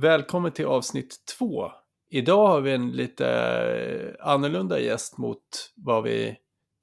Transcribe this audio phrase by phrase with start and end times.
[0.00, 1.70] Välkommen till avsnitt två.
[2.10, 6.36] Idag har vi en lite eh, annorlunda gäst mot vad vi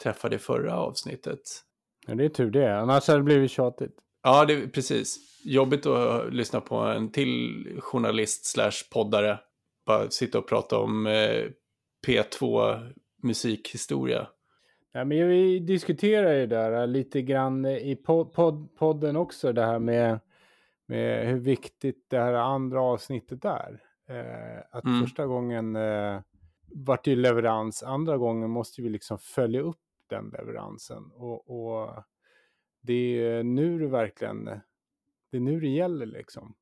[0.04, 1.40] träffade i förra avsnittet.
[2.08, 2.80] Ja, det är tur det.
[2.80, 3.96] Annars hade det blivit tjatigt.
[4.24, 5.18] Ja, det är precis.
[5.46, 9.40] Jobbigt att lyssna på en till journalist slash poddare.
[9.86, 11.46] Bara sitta och prata om eh,
[12.08, 12.80] P2
[13.24, 14.28] musikhistoria.
[14.94, 19.80] Ja, men vi diskuterar ju där lite grann i pod pod podden också, det här
[19.80, 20.20] med,
[20.88, 23.82] med hur viktigt det här andra avsnittet är.
[24.10, 25.02] Eh, att Mm.
[25.02, 26.22] första gången eh,
[26.74, 31.12] vart det ju leverans, andra gången måste vi liksom följa upp den leveransen.
[31.14, 32.04] Och, och
[32.82, 34.46] det är nu det verkligen,
[35.32, 36.56] det är nu det gäller liksom.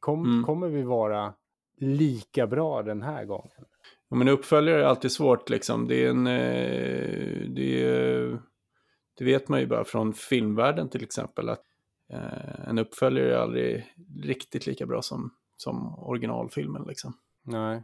[0.00, 0.44] Kom, Mm.
[0.44, 1.34] Kommer vi vara
[1.76, 3.64] lika bra den här gången?
[4.08, 5.88] Ja, men uppföljare är alltid svårt liksom.
[5.88, 6.26] Det är en...
[6.26, 8.38] Eh, det, är,
[9.18, 11.48] det vet man ju bara från filmvärlden till exempel.
[11.48, 11.62] Att
[12.66, 17.12] en uppföljare är aldrig riktigt lika bra som, som originalfilmen liksom.
[17.42, 17.82] Nej.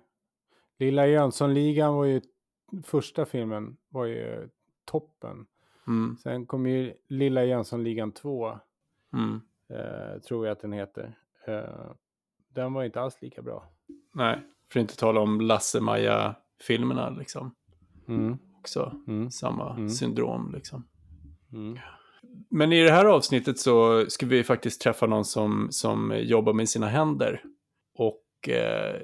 [0.78, 2.20] Lilla Jönssonligan var ju,
[2.84, 4.48] första filmen var ju
[4.84, 5.46] toppen.
[5.86, 8.58] Mm, Sen kom ju Lilla Jönssonligan 2,
[9.12, 9.41] mm.
[9.68, 11.18] eh, tror jag att den heter.
[11.46, 11.90] Eh,
[12.48, 13.68] den var inte alls lika bra.
[14.12, 14.40] Nej,
[14.72, 17.55] för att inte tala om Lasse-Maja-filmerna liksom.
[18.58, 19.30] Också Mm.
[19.30, 19.90] samma Mm.
[19.90, 20.84] syndrom liksom.
[21.52, 21.78] Mm.
[22.51, 26.69] Men i det här avsnittet så ska vi faktiskt träffa någon som, som jobbar med
[26.69, 27.42] sina händer.
[27.98, 29.01] Och eh,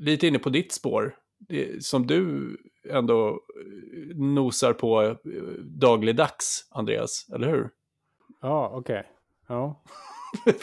[0.00, 1.14] lite inne på ditt spår,
[1.48, 2.56] det, som du
[2.88, 5.16] ändå eh, nosar på eh,
[5.64, 7.70] dagligdags, Andreas, eller hur?
[8.40, 9.06] Ja, okej.
[9.48, 9.82] Ja.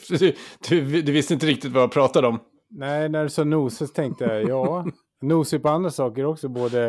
[0.10, 0.34] du,
[0.70, 2.40] du, du visste inte riktigt vad jag pratade om.
[2.70, 4.86] Nej, när du sa nosa tänkte jag, ja,
[5.22, 6.88] nosar på andra saker också, både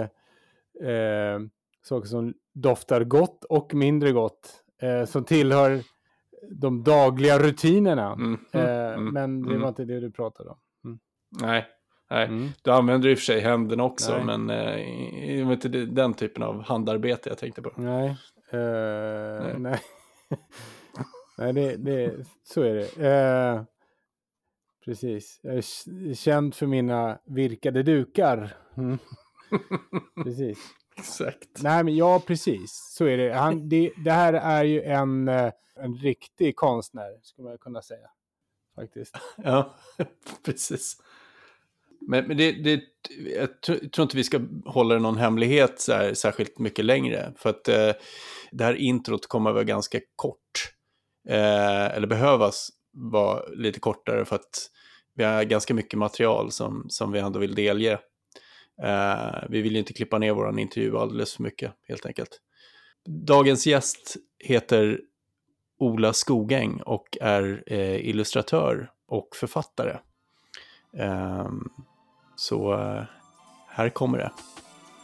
[0.83, 1.41] eh,
[1.83, 5.83] saker som doftar gott och mindre gott, eh, som tillhör
[6.51, 8.13] de dagliga rutinerna.
[8.13, 9.61] Mm, Eh, mm, men det mm.
[9.61, 10.59] var inte det du pratade om.
[11.41, 11.67] Nej,
[12.11, 12.27] nej.
[12.27, 12.49] Mm.
[12.63, 14.25] du använder i och för sig händerna också, Nej.
[14.25, 17.73] men eh, det var inte den typen av handarbete jag tänkte på.
[17.77, 18.09] Nej.
[18.51, 19.81] Eh, nej.
[21.39, 23.09] nej, det, det, så är det.
[23.09, 23.63] Eh,
[24.85, 25.41] precis.
[25.43, 28.57] Jag är känd för mina virkade dukar.
[28.77, 28.99] Mm.
[30.25, 30.59] precis.
[30.99, 31.63] Exakt.
[31.63, 32.93] Nej, men ja, precis.
[32.97, 33.35] Så är det.
[33.35, 33.93] Han, det.
[34.05, 38.09] Det här är ju en, eh, en riktig konstnär, skulle man kunna säga.
[38.75, 39.17] Faktiskt.
[39.37, 39.75] Ja,
[40.45, 40.97] precis.
[42.01, 42.83] Men, men det, det,
[43.37, 47.33] jag tr- tror inte vi ska hålla det någon hemlighet så här, särskilt mycket längre.
[47.37, 47.93] För att eh,
[48.51, 50.73] det här introt kommer att vara ganska kort.
[51.29, 54.71] Eh, eller behövas vara lite kortare för att
[55.15, 57.99] vi har ganska mycket material som, som vi ändå vill delge.
[58.83, 62.41] Eh, vi vill ju inte klippa ner vår intervju alldeles för mycket, helt enkelt.
[63.07, 65.01] Dagens gäst heter
[65.79, 69.97] Ola Skogäng och är eh, illustratör och författare.
[70.97, 71.49] Eh,
[72.37, 73.03] så eh,
[73.69, 74.33] här kommer det.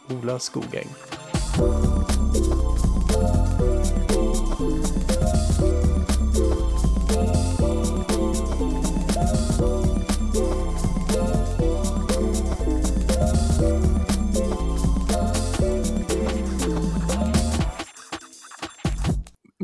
[0.09, 0.87] Ola Skogäng.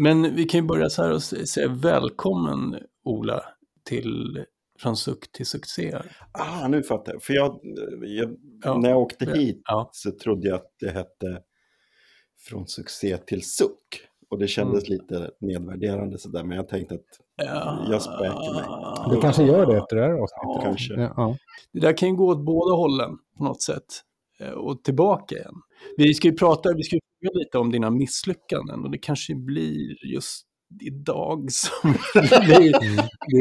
[0.04, 3.42] Men vi kan ju börja så här och säga välkommen Ola
[3.86, 4.46] till
[4.80, 5.98] Från suck till succé.
[6.32, 7.24] Ah, nu fattar jag.
[7.24, 7.60] För jag,
[8.02, 8.78] jag Ja.
[8.78, 9.90] när jag åkte hit Ja.
[9.94, 11.42] så trodde jag att det hette
[12.48, 14.08] Från succé till suck.
[14.30, 15.00] Och det kändes Mm.
[15.00, 16.44] lite nedvärderande sådär.
[16.44, 17.02] Men jag tänkte att
[17.36, 17.86] Ja.
[17.92, 19.16] Jag späker mig.
[19.16, 20.32] Det kanske gör det efter det här avsnittet.
[20.44, 20.62] Ja.
[20.64, 20.94] kanske...
[20.94, 21.38] Ja, ja.
[21.74, 23.86] Det där kan ju gå åt båda hållen på något sätt.
[24.40, 25.54] Eh, Och tillbaka igen.
[25.98, 29.36] Vi ska ju prata, vi ska ju fråga lite om dina misslyckanden och det kanske
[29.36, 30.46] blir just
[30.82, 31.94] idag som
[32.46, 32.76] blir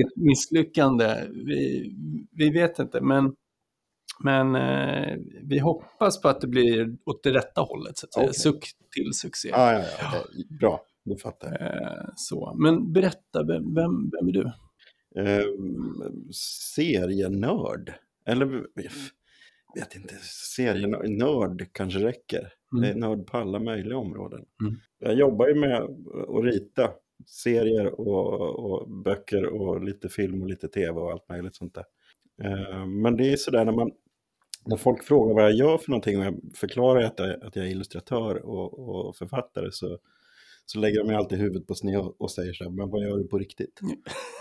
[0.07, 1.17] ett misslyckande.
[1.47, 1.93] Vi,
[2.33, 3.33] vi vet inte, men,
[4.25, 7.99] men eh, vi hoppas på att det blir åt det rätta hållet.
[7.99, 8.25] Så att säga.
[8.25, 8.35] Okej.
[8.35, 8.65] Suck
[8.95, 9.51] till succé.
[9.55, 10.13] Ah, ja, ja,
[10.49, 11.61] det- bra, det fattar jag.
[11.61, 12.55] Eh, så.
[12.59, 14.53] Men berätta, vem, vem, vem är du?
[15.17, 15.45] Eh,
[16.75, 17.93] serienörd.
[18.27, 18.67] Eller
[19.75, 20.15] vet inte,
[20.57, 22.53] serienörd kanske räcker.
[22.73, 22.85] Mm.
[22.85, 24.45] Jag är nörd på alla möjliga områden.
[24.63, 24.77] Mm.
[24.99, 25.83] Jag jobbar ju med
[26.29, 26.91] att rita
[27.27, 31.85] serier och, och böcker och lite film och lite tv och allt möjligt sånt där.
[32.43, 33.91] Eh, Men det är sådär när man
[34.67, 37.67] när folk frågar vad jag gör för någonting och jag förklarar att jag, att jag
[37.67, 39.99] är illustratör och, och författare så,
[40.67, 43.03] så lägger de ju alltid huvudet på sned och, och säger så här, men vad
[43.03, 43.81] gör du på riktigt?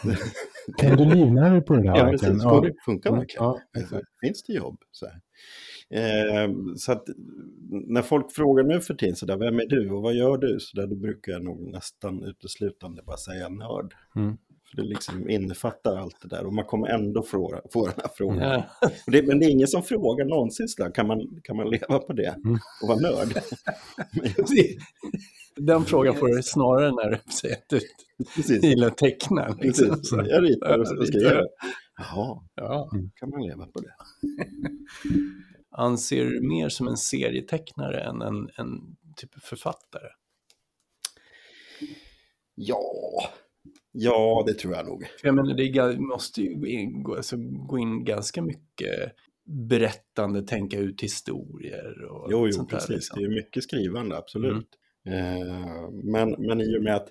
[0.77, 1.87] Kan du livnära dig på det där?
[1.87, 2.33] Ja, verkligen?
[2.33, 2.43] precis.
[2.43, 4.07] Får det funka Mm, ja, exakt.
[4.21, 4.77] Finns det jobb?
[4.91, 5.21] Så, här.
[5.89, 7.03] Eh, så att
[7.69, 10.59] när folk frågar nu för tiden, så där, vem är du och vad gör du?
[10.59, 13.93] Så där, då brukar jag nog nästan uteslutande bara säga nörd.
[14.15, 14.37] Mm.
[14.69, 18.09] För det liksom innefattar allt det där och man kommer ändå få, få den här
[18.15, 18.61] frågan.
[19.05, 21.99] Och Det, men det är ingen som frågar någonsin sådär, kan man, kan man leva
[21.99, 22.35] på det
[22.81, 23.33] och vara nörd?
[25.55, 27.79] Den frågan får du snarare när du säger att du
[28.35, 29.57] precis, gillar teckna.
[29.61, 29.89] Liksom.
[29.89, 30.11] precis.
[30.11, 31.47] Jag ritar och skriver.
[31.97, 32.89] Jaha, Ja.
[33.15, 33.93] kan man leva på det?
[35.71, 40.07] Anser du mer som en serietecknare än en, en typ författare?
[42.55, 42.81] Ja,
[43.91, 45.03] ja det tror jag nog.
[45.23, 46.55] Jag menar, det måste ju
[47.03, 47.35] gå alltså,
[47.67, 49.11] gå in ganska mycket
[49.45, 52.95] berättande, tänka ut historier och Jo, jo, sånt där, precis.
[52.95, 53.19] liksom.
[53.19, 54.67] Det är mycket skrivande, absolut.
[55.05, 57.09] Eh, men, men i och med att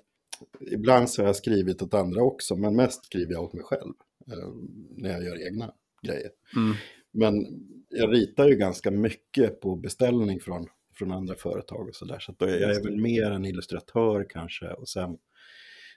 [0.71, 3.93] ibland så har jag skrivit åt andra också, men mest skriver jag åt mig själv
[4.27, 4.49] eh,
[4.97, 5.73] när jag gör egna
[6.07, 6.29] grejer.
[6.55, 6.75] Mm.
[7.11, 7.33] Men
[7.89, 12.19] jag ritar ju ganska mycket på beställning från, från andra företag och sådär.
[12.19, 14.67] Så att då är jag är väl mer en illustratör kanske.
[14.67, 15.17] Och sen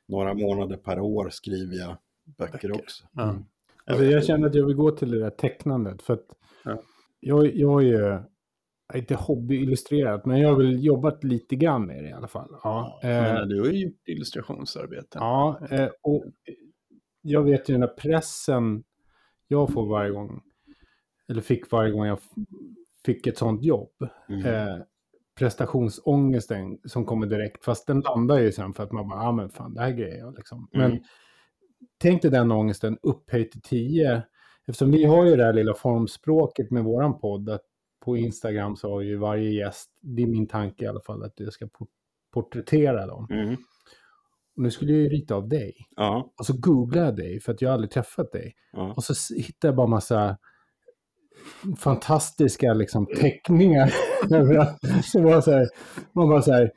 [0.09, 2.73] några månader per år skriver jag böcker, Böcker.
[2.73, 3.05] också.
[3.13, 3.39] Ja.
[3.85, 6.03] Alltså, jag känner att jag vill gå till det där tecknandet.
[6.03, 6.27] För att
[6.65, 6.83] Ja.
[7.21, 8.25] jag, jag är ju, jag
[8.95, 12.57] är inte hobbyillustrerat, men jag har väl jobbat lite grann med det i alla fall.
[12.63, 15.23] Ja, menar, eh, du har ju gjort illustrationsarbeten.
[15.23, 16.25] ja eh, och
[17.23, 18.85] jag vet ju den där pressen
[19.49, 20.43] jag får varje gång,
[21.29, 22.19] eller fick varje gång jag
[23.05, 24.09] fick ett sånt jobb.
[24.29, 24.83] Mm.
[25.43, 29.33] Prestationsångesten som kommer direkt, fast den landar ju sen för att man bara, ja ah,
[29.33, 30.69] men fan, det här grejer jag liksom.
[30.73, 31.03] Men Mm.
[31.99, 34.23] tänk dig den ångesten upphöjt till 10.
[34.67, 37.61] Eftersom vi har ju det här lilla formspråket med våran podd, att
[38.05, 41.33] på Instagram så har ju varje gäst, det är min tanke i alla fall, att
[41.41, 41.87] jag ska por-
[42.35, 43.27] porträttera dem.
[43.31, 43.57] Mm.
[44.57, 45.75] Och nu skulle jag ju rita av dig.
[45.97, 48.55] Ja, Och så googlade jag dig, för att jag aldrig träffat dig.
[48.73, 48.93] ja.
[48.97, 50.39] Och så hittade jag bara massa
[51.79, 53.93] fantastiska liksom, teckningar.
[55.03, 55.67] så var så här,
[56.13, 56.71] man bara så här,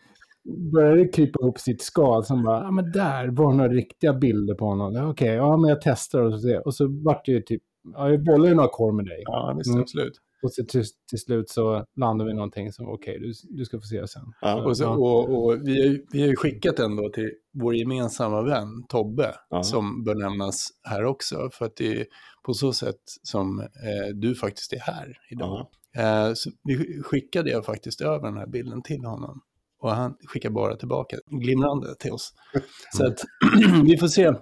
[0.74, 2.24] började krypa ihop sitt skal.
[2.26, 5.10] Som bara, ja men där var några riktiga bilder på honom.
[5.10, 6.68] Okej, ja men jag testar och så ser.
[6.68, 7.62] Och så vart det ju typ,
[7.94, 9.24] ja jag bollade ju några korv med dig.
[9.26, 9.82] Ja, visst, Mm.
[9.82, 10.14] absolut.
[10.44, 13.78] Och så till, till slut så landade vi i någonting som, okej, du, du ska
[13.78, 14.24] få se sen.
[14.42, 14.64] ja.
[14.66, 17.76] Och, så, och, och vi, har, ju- vi har ju skickat den då till vår
[17.76, 19.64] gemensamma vän Tobbe, Ja.
[19.64, 22.06] som bör nämnas här också, för att det är
[22.44, 25.68] på så sätt som eh, du faktiskt är här idag.
[25.94, 26.28] ja.
[26.28, 29.42] Eh, så vi skickade jag faktiskt över den här bilden till honom.
[29.80, 32.34] Och han skickar bara tillbaka glimrande till oss.
[32.98, 33.20] Så att
[33.86, 34.34] vi får se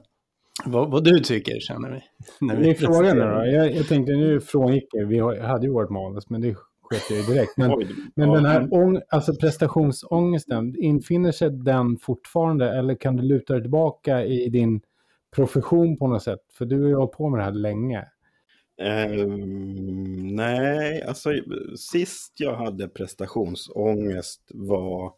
[0.65, 2.01] vad, vad du tycker, känner vi.
[2.47, 5.65] när vi Min fråga nu då, jag, jag tänkte nu frångick jag, vi har- hade
[5.65, 7.57] ju vårt manus, men det sket jag ju direkt.
[7.57, 13.15] Men, Oj, men ja, den här ång, alltså prestationsångesten, infinner sig den fortfarande eller kan
[13.15, 14.81] du luta dig tillbaka i din
[15.35, 16.39] profession på något sätt?
[16.57, 18.05] För du har ju hållit på med det här länge.
[18.81, 21.29] Ehm, nej, alltså
[21.75, 25.13] sist jag hade prestationsångest var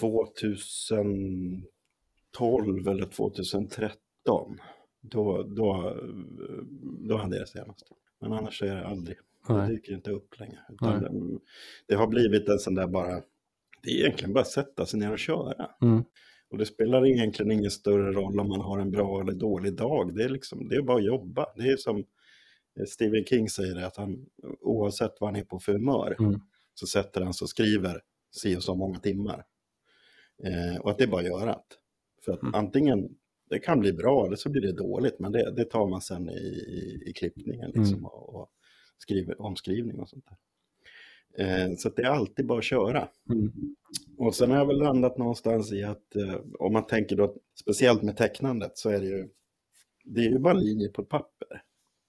[0.00, 3.98] 2012 eller 2013.
[4.24, 4.54] Då,
[5.42, 5.42] då,
[7.08, 7.86] då hade jag senast.
[8.20, 9.16] Men annars är det aldrig.
[9.48, 9.68] Det Nej.
[9.70, 10.58] dyker inte upp längre.
[10.68, 11.10] Det,
[11.88, 13.22] det har blivit en sån där bara,
[13.82, 15.70] det är egentligen bara att sätta sig ner och köra.
[15.82, 16.04] Mm.
[16.50, 20.14] Och det spelar egentligen ingen större roll om man har en bra eller dålig dag.
[20.16, 21.46] Det är, liksom, det är bara att jobba.
[21.56, 22.04] Det är som
[22.88, 24.26] Stephen King säger att han
[24.60, 26.40] oavsett vad han är på för humör Mm.
[26.74, 29.44] så sätter han sig och skriver si och så många timmar.
[30.44, 31.58] Eh, och att det är bara att göra.
[32.24, 32.54] För att Mm.
[32.54, 33.08] antingen,
[33.52, 36.30] det kan bli bra eller så blir det dåligt, men det, det tar man sen
[36.30, 38.04] i, i, i klippningen liksom, Mm.
[38.04, 38.50] och, och
[38.98, 40.36] skriver, omskrivning och sånt där.
[41.44, 43.08] Eh, så det är alltid bara att köra.
[43.30, 43.52] Mm.
[44.18, 48.02] Och sen har jag väl landat någonstans i att eh, om man tänker då, speciellt
[48.02, 49.28] med tecknandet, så är det ju,
[50.04, 51.62] det är ju bara linjer på ett papper.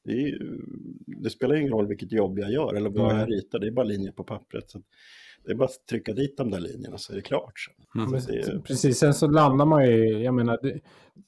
[0.04, 0.62] Det, ju,
[1.06, 3.86] det spelar ingen roll vilket jobb jag gör eller vad jag ritar, det är bara
[3.86, 4.70] linjer på pappret.
[4.70, 4.82] Så
[5.46, 7.60] det är bara att trycka dit de där linjerna så är det klart.
[7.60, 8.02] sen.
[8.04, 8.22] Mm.
[8.22, 10.80] Så det är, Precis, sen så landar man ju, jag menar, det,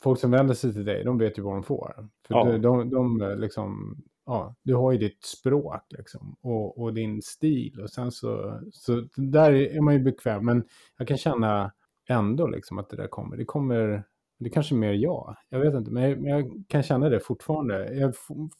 [0.03, 1.93] folk som vänder sig till dig, de vet ju vad de får.
[2.27, 2.43] För Ja.
[2.45, 7.79] de, de, de liksom, ja, du har ju ditt språk liksom, och, och din stil.
[7.81, 10.45] Och sen så, så där är man ju bekväm.
[10.45, 10.63] Men
[10.97, 11.71] jag kan känna
[12.09, 13.37] ändå liksom att det där kommer.
[13.37, 14.03] Det kommer,
[14.39, 15.35] det är kanske mer jag.
[15.49, 17.93] Jag vet inte, men jag, men jag kan känna det fortfarande.
[17.95, 18.15] Jag har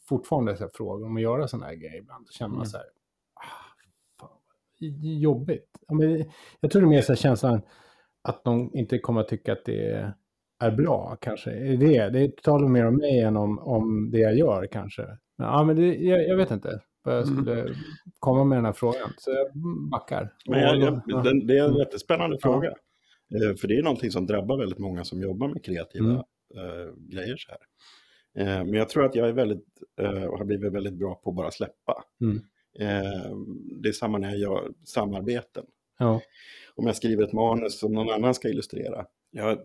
[0.08, 2.26] fortfarande så här frågor om att göra sådana här grejer ibland.
[2.26, 2.66] Då känner man Mm.
[2.66, 2.86] så här,
[5.20, 5.70] jobbigt.
[6.60, 7.60] Jag tror det är mer så här känslan
[8.22, 10.12] att de inte kommer att tycka att det
[10.64, 11.50] är bra kanske.
[11.76, 15.02] Det, det talar mer om mig än om, om det jag gör kanske.
[15.38, 17.36] Men, ja, men det, jag, jag vet inte vad jag Mm.
[17.42, 17.74] skulle
[18.18, 19.10] komma med den här frågan.
[19.18, 19.46] Så jag
[19.90, 20.32] backar.
[20.48, 21.02] men jag, Ja.
[21.06, 21.78] jag, den, det är en Mm.
[21.78, 22.52] jättespännande Ja.
[22.52, 22.68] fråga.
[22.68, 26.16] Eh, för det är någonting som drabbar väldigt många som jobbar med kreativa Mm.
[26.56, 27.58] eh, grejer så här.
[28.38, 29.64] Eh, men jag tror att jag är väldigt,
[30.00, 32.04] eh, och har blivit väldigt bra på att bara släppa.
[32.20, 32.38] Mm.
[32.78, 33.36] Eh,
[33.82, 35.64] det är samma när jag gör samarbeten.
[35.98, 36.20] Ja.
[36.74, 39.58] om jag skriver ett manus som någon annan ska illustrera Jag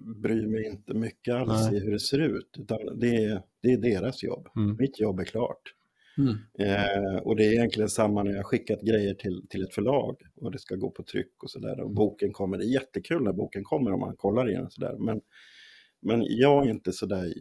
[0.00, 1.76] bryr mig inte mycket alls Nej.
[1.76, 2.56] i hur det ser ut.
[2.58, 4.48] Utan det, är, det är deras jobb.
[4.56, 4.76] Mm.
[4.78, 5.74] Mitt jobb är klart.
[6.18, 6.36] Mm.
[6.58, 10.52] Eh, och det är egentligen samma när jag skickat grejer till, till ett förlag och
[10.52, 11.80] det ska gå på tryck och sådär.
[11.80, 12.58] Och boken kommer.
[12.58, 14.96] Det är jättekul när boken kommer om man kollar i den och sådär.
[14.98, 15.20] Men,
[16.00, 17.34] men jag är inte sådär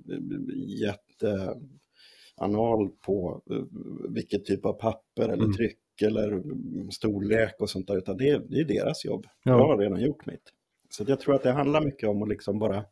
[2.41, 3.63] jätteanal på eh,
[4.09, 5.53] vilket typ av papper eller Mm.
[5.53, 7.97] tryck eller mm, storlek och sånt där.
[7.97, 9.25] Utan det, är- det är deras jobb.
[9.43, 9.51] Ja.
[9.51, 10.53] Jag har redan gjort mitt.
[10.89, 12.83] Så jag tror att det handlar mycket om att liksom bara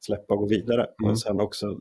[0.00, 0.86] släppa och gå vidare.
[1.02, 1.10] Mm.
[1.10, 1.76] Och sen också eh,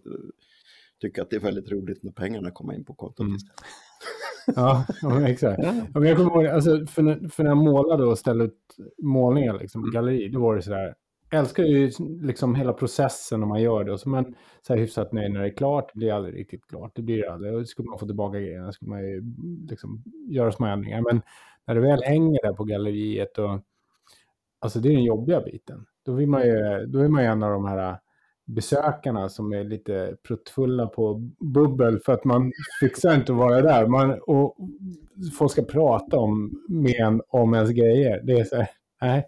[1.01, 3.35] tycka att det är väldigt roligt när pengarna kommer in på kontot Mm.
[3.35, 3.61] istället.
[5.01, 5.63] Ja, exakt.
[5.63, 5.73] Ja.
[5.93, 9.81] Jag kommer ihåg, alltså, för, när, för när jag målade och ställde ut målningar liksom,
[9.81, 9.93] på Mm.
[9.93, 10.95] galleri, då var det sådär
[11.31, 11.91] älskar ju
[12.21, 13.91] liksom hela processen när man gör det.
[13.91, 15.89] Och så man så här hyfsat nöjd när det är klart.
[15.93, 16.91] Det blir aldrig riktigt klart.
[16.95, 17.53] Det blir det aldrig.
[17.53, 19.23] Och skulle man få tillbaka grejerna skulle man ju
[19.69, 21.01] liksom göra små ändringar.
[21.01, 21.21] Men
[21.65, 23.59] när det väl hänger där på galleriet och
[24.59, 25.85] alltså det är den jobbiga biten.
[26.05, 27.99] Då, vill man ju, då är man ju en av de här
[28.45, 33.87] besökarna som är lite pruttfulla på bubbel för att man fixar inte att vara där.
[33.87, 34.57] Man, och
[35.37, 38.21] folk ska prata om, med en om ens grejer.
[38.23, 38.69] Det är så här,
[39.01, 39.25] nej.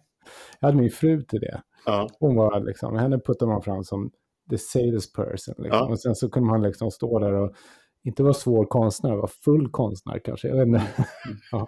[0.59, 1.61] Jag hade min fru till det.
[1.85, 4.11] Ja, Hon var liksom, henne puttar man fram som
[4.49, 5.55] the salesperson.
[5.57, 5.65] Liksom.
[5.79, 5.87] Ja.
[5.89, 7.53] Och sen så kunde man liksom stå där och
[8.03, 10.47] inte vara svår konstnär, vara full konstnär kanske.
[10.47, 10.81] Jag vet inte.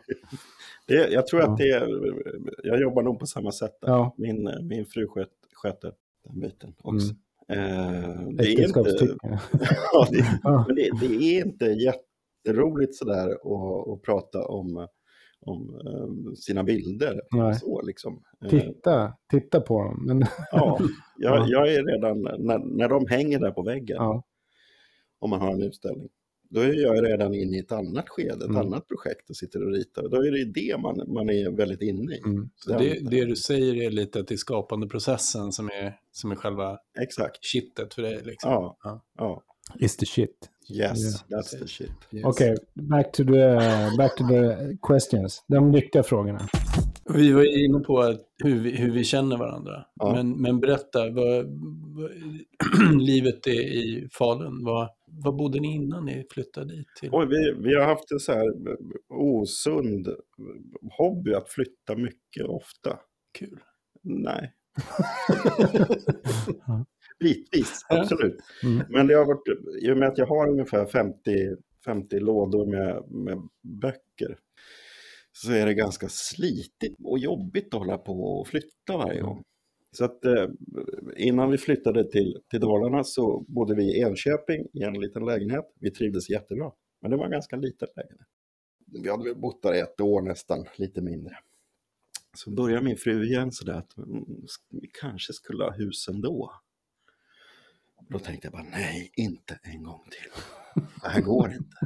[0.88, 1.52] det, jag tror Ja.
[1.52, 1.88] att det är,
[2.64, 3.78] jag jobbar nog på samma sätt.
[3.82, 4.16] Ja.
[4.18, 5.94] Min, min fru sköt, sköter
[6.30, 7.14] den biten också.
[7.48, 7.64] Mm.
[8.04, 8.80] Eh, det är inte,
[9.94, 10.64] ja, det, Ja.
[10.68, 13.32] men det, det är inte jätteroligt sådär
[13.94, 14.88] att prata om,
[15.42, 17.22] om eh, sina bilder.
[17.32, 17.56] Nej.
[17.56, 18.24] Så liksom.
[18.44, 20.04] Eh, Titta, titta på dem.
[20.08, 20.20] Men,
[20.52, 20.80] Ja,
[21.18, 21.46] jag, Ja.
[21.50, 24.24] jag är redan, när, när de hänger där på väggen, ja.
[25.20, 26.10] om man har en utställning,
[26.50, 28.58] då är jag redan inne i ett annat skede, ett Mm.
[28.58, 30.10] annat projekt och sitter och ritar.
[30.10, 32.22] Då är det det man, man är väldigt inne i.
[32.26, 32.50] Mm.
[32.68, 36.78] Det, det du säger är lite att det är skapandeprocessen som är, som är själva
[37.02, 37.44] Exakt.
[37.46, 38.22] kittet för dig.
[38.24, 38.52] Liksom.
[38.52, 39.02] Ja, Ja.
[39.18, 39.44] ja.
[39.80, 40.50] Is the shit.
[40.70, 41.92] Yes, that's the shit.
[42.12, 42.26] Yes.
[42.26, 43.60] Okej, back, to the,
[43.98, 45.44] back to the questions.
[45.48, 46.48] De viktiga frågorna.
[47.14, 49.86] Vi var ju inne på hur, vi, hur vi känner varandra.
[49.96, 50.14] Ja.
[50.14, 51.46] Men, men berätta, vad,
[51.96, 52.12] vad,
[53.02, 54.64] livet är i Falun.
[54.64, 56.88] Vad, vad bodde ni innan ni flyttade dit?
[57.00, 57.10] Till?
[57.12, 58.48] Oj, vi, vi har haft en så här
[59.10, 60.08] osund
[60.98, 63.00] hobby att flytta mycket och ofta.
[63.40, 63.60] Kul.
[64.04, 64.54] Nej.
[67.22, 68.38] Bitvis, absolut.
[68.64, 68.84] Mm.
[68.90, 69.44] Men det har varit,
[69.82, 74.38] i och med att jag har ungefär 50, 50 lådor med, med böcker
[75.32, 79.44] så är det ganska slitigt och jobbigt att hålla på och flytta varje gång.
[79.92, 80.48] Så att eh,
[81.18, 85.66] innan vi flyttade till, till Dalarna så bodde vi i Enköping i en liten lägenhet.
[85.80, 88.28] Vi trivdes jättebra, men det var en ganska liten lägenhet.
[88.86, 91.38] Vi hade bott där ett år nästan, lite mindre.
[92.38, 94.26] Så började min fru igen sådär att mm,
[94.70, 96.52] vi kanske skulle ha hus ändå.
[98.10, 100.42] Då tänkte jag bara nej, inte en gång till.
[101.02, 101.78] Det här går inte.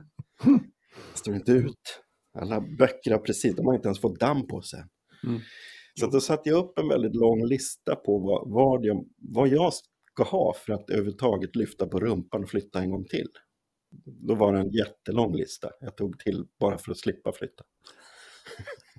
[1.12, 2.01] Det står inte ut.
[2.39, 4.84] Alla böcker har precis, de har inte ens fått damm på sig.
[5.24, 5.41] Mm.
[6.00, 9.74] Så då satte jag upp en väldigt lång lista på vad, vad, jag, vad jag
[9.74, 13.27] ska ha för att överhuvudtaget lyfta på rumpan och flytta en gång till.
[14.05, 15.69] Då var det en jättelång lista.
[15.79, 17.63] Jag tog till bara för att slippa flytta.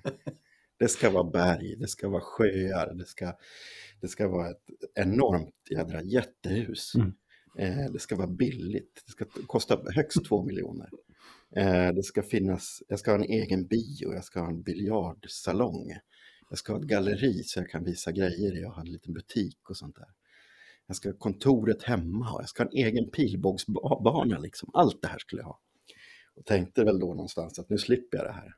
[0.79, 3.33] Det ska vara berg, det ska vara sjöar, det ska,
[4.01, 6.95] det ska vara ett enormt jädra jättehus.
[6.95, 7.13] Mm.
[7.57, 10.89] Eh, det ska vara billigt, det ska kosta högst två miljoner.
[11.55, 15.93] Eh, det ska finnas, jag ska ha en egen bio, jag ska ha en biljardsalong.
[16.49, 19.69] Jag ska ha ett galleri så jag kan visa grejer, jag har en liten butik
[19.69, 20.07] och sånt där.
[20.87, 24.69] Jag ska ha kontoret hemma och jag ska ha en egen pilbågsbana liksom.
[24.73, 25.59] Allt det här skulle jag ha.
[26.35, 28.55] Och tänkte väl då någonstans att nu slipper jag det här.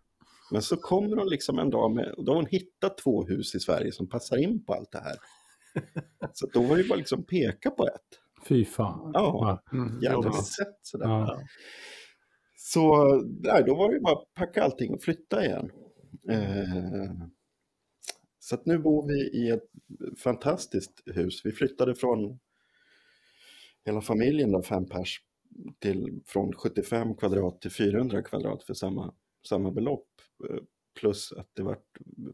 [0.52, 3.56] Men så kommer hon liksom en dag med, och då har hon hittat två hus
[3.56, 5.16] i Sverige som passar in på allt det här.
[6.34, 8.20] Så då var det bara liksom peka på ett.
[8.48, 9.12] Fy fan.
[9.14, 10.46] Ja, Mm, jävla jobbigt.
[10.46, 11.06] sätt sådär.
[11.08, 11.40] Ja.
[12.56, 13.06] Så
[13.44, 15.72] nej, då var det bara att packa allting och flytta igen.
[16.30, 17.12] Eh,
[18.40, 19.70] så att nu bor vi i ett
[20.24, 21.42] fantastiskt hus.
[21.46, 22.40] Vi flyttade från
[23.86, 25.22] hela familjen, då, fem pers,
[25.80, 29.14] till, från 75 kvadrat till 400 kvadrat för samma,
[29.48, 30.08] samma belopp.
[30.50, 30.58] Eh,
[31.00, 31.78] Plus att det var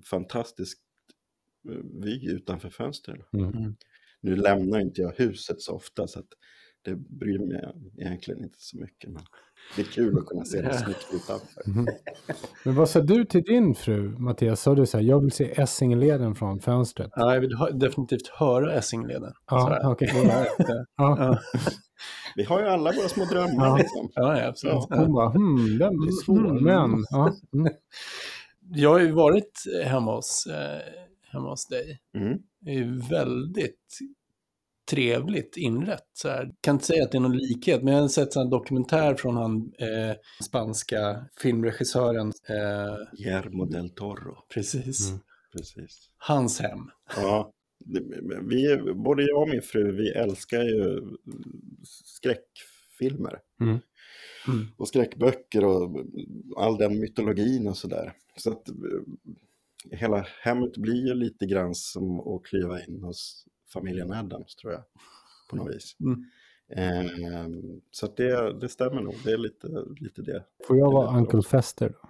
[0.09, 0.77] fantastisk
[1.69, 3.23] eh, vy utanför fönstren.
[3.33, 3.75] Mm.
[4.21, 6.27] Nu lämnar inte jag huset så ofta så att
[6.81, 9.09] det bryr mig egentligen inte så mycket.
[9.09, 9.23] Men
[9.75, 11.63] det är kul att kunna se det snyggt utanför.
[12.65, 14.61] Men vad sa du till din fru, Mattias?
[14.61, 17.11] Sa du så här, jag vill se Essingeleden från fönstret?
[17.15, 19.33] Ja, jag vill definitivt höra Essingeleden.
[19.45, 20.09] Ja, okej.
[20.57, 20.85] Ja.
[20.97, 21.39] Ja,
[22.35, 23.77] Vi har ju alla våra små drömmar Ja.
[23.77, 24.09] liksom.
[24.15, 24.85] ja, absolut.
[24.89, 24.95] Ja.
[24.97, 26.63] Hon bara, hmm, den blir svår, Mm.
[26.63, 27.05] men...
[27.09, 27.33] Ja.
[27.53, 27.73] Mm.
[28.73, 30.79] Jag har ju varit hemma hos, eh,
[31.31, 31.99] hemma hos dig.
[32.17, 32.37] Mm.
[32.59, 33.99] Det är ju väldigt
[34.89, 36.09] trevligt inrätt.
[36.13, 36.51] Så här.
[36.61, 39.37] Kan inte säga att det är någon likhet, men jag har sett en dokumentär från
[39.37, 42.27] han eh, spanska filmregissören.
[42.49, 44.35] Eh, Guillermo del Toro.
[44.53, 45.09] precis.
[45.09, 45.21] Mm.
[45.51, 46.09] Precis.
[46.17, 46.79] Hans hem.
[47.15, 47.51] Ja,
[48.41, 51.01] vi, både jag och min fru, vi älskar ju
[51.83, 53.39] skräckfilmer.
[53.61, 53.79] Mm.
[54.47, 54.67] Mm.
[54.77, 56.05] Och skräckböcker och
[56.57, 58.13] all den mytologin och sådär.
[58.37, 58.75] Så att eh,
[59.91, 64.83] hela hemmet blir ju lite grann som att kliva in hos familjen Addams tror jag.
[65.49, 65.95] På något vis.
[65.99, 66.25] Mm.
[66.69, 67.11] Eh,
[67.91, 69.67] så att det, det stämmer nog, det är lite,
[69.99, 70.43] lite det.
[70.67, 72.09] Får jag vara Uncle Fester då?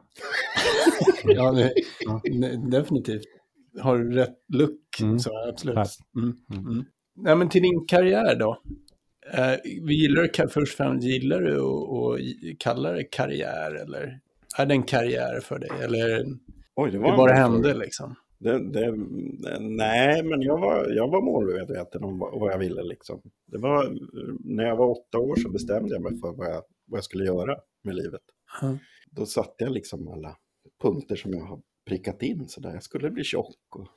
[1.33, 1.73] Ja, det,
[2.05, 2.21] Ja.
[2.69, 3.25] definitivt.
[3.79, 5.19] Har rätt look Mm.
[5.19, 5.77] så absolut.
[6.15, 6.35] Mm.
[6.53, 6.67] Mm.
[6.67, 6.85] Mm.
[7.15, 8.61] Nej, men till din karriär då.
[9.33, 9.55] Eh,
[9.87, 14.19] vi gillar det, först och främst, gillar du att kalla det karriär eller
[14.57, 15.69] är det en karriär för dig?
[15.83, 16.25] Eller
[16.75, 18.15] Oj, det det var en bara hände liksom?
[18.39, 18.91] Det, det,
[19.59, 22.83] nej, men jag var, jag var målmedveten om vad, jag ville.
[22.83, 23.21] Liksom.
[23.51, 23.97] Det var,
[24.39, 27.25] när jag var åtta år så bestämde jag mig för vad jag, vad jag skulle
[27.25, 28.21] göra med livet.
[28.61, 28.77] Ja.
[29.11, 30.35] Då satte jag liksom alla
[30.81, 32.47] punkter som jag har prickat in.
[32.49, 32.73] Så där.
[32.73, 33.87] Jag skulle bli tjock och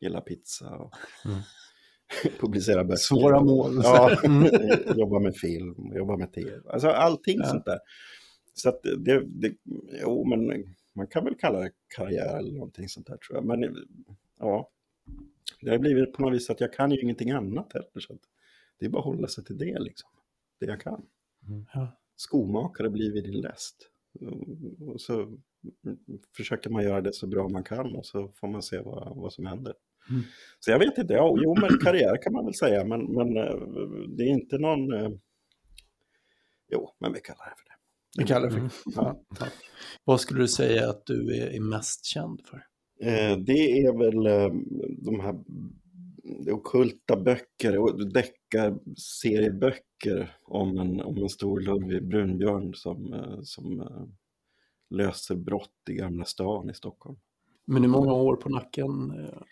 [0.00, 1.38] gilla pizza och Mm.
[2.40, 2.96] publicera böcker.
[2.96, 3.80] Svåra mål.
[3.82, 4.10] Ja,
[4.96, 6.60] jobba med film, jobba med tv.
[6.66, 7.46] Alltså allting Ja.
[7.48, 7.78] sånt där.
[8.54, 9.54] Så att det, det,
[10.02, 13.44] jo men man kan väl kalla det karriär eller någonting sånt där tror jag.
[13.44, 13.76] Men
[14.38, 14.70] ja,
[15.60, 18.00] det har blivit på något vis att jag kan ju ingenting annat heller.
[18.00, 18.18] Så
[18.78, 20.10] det är bara att hålla sig till det liksom.
[20.60, 21.02] Det jag kan.
[21.74, 21.98] Ja.
[22.16, 23.88] Skomakare blir vid din läst.
[24.80, 25.38] Och så
[26.36, 29.32] försöker man göra det så bra man kan och så får man se vad, vad
[29.32, 29.74] som händer.
[30.10, 30.22] Mm.
[30.60, 33.54] Så jag vet inte, ja, jo men karriär kan man väl säga, men, men eh,
[34.08, 34.92] det är inte någon...
[34.92, 35.10] eh,
[36.68, 37.72] Jo, men vi kallar det för det.
[38.18, 38.70] Vi kallar det för Mm.
[38.84, 39.22] ja.
[39.40, 39.46] ja.
[40.04, 42.56] Vad skulle du säga att du är mest känd för?
[43.00, 44.48] Eh, Det är väl eh,
[44.98, 45.34] de här
[46.52, 53.80] okulta böcker och deckar-serieböcker om en, om en stor Ludvig Brunbjörn som, som
[54.92, 57.18] löser brott i Gamla stan i Stockholm.
[57.64, 59.42] Men hur många år på nacken eh,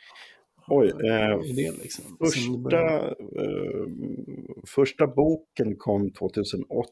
[0.69, 2.17] Oj, eh, det liksom?
[2.19, 3.87] Första, eh,
[4.67, 6.91] första boken kom 2008.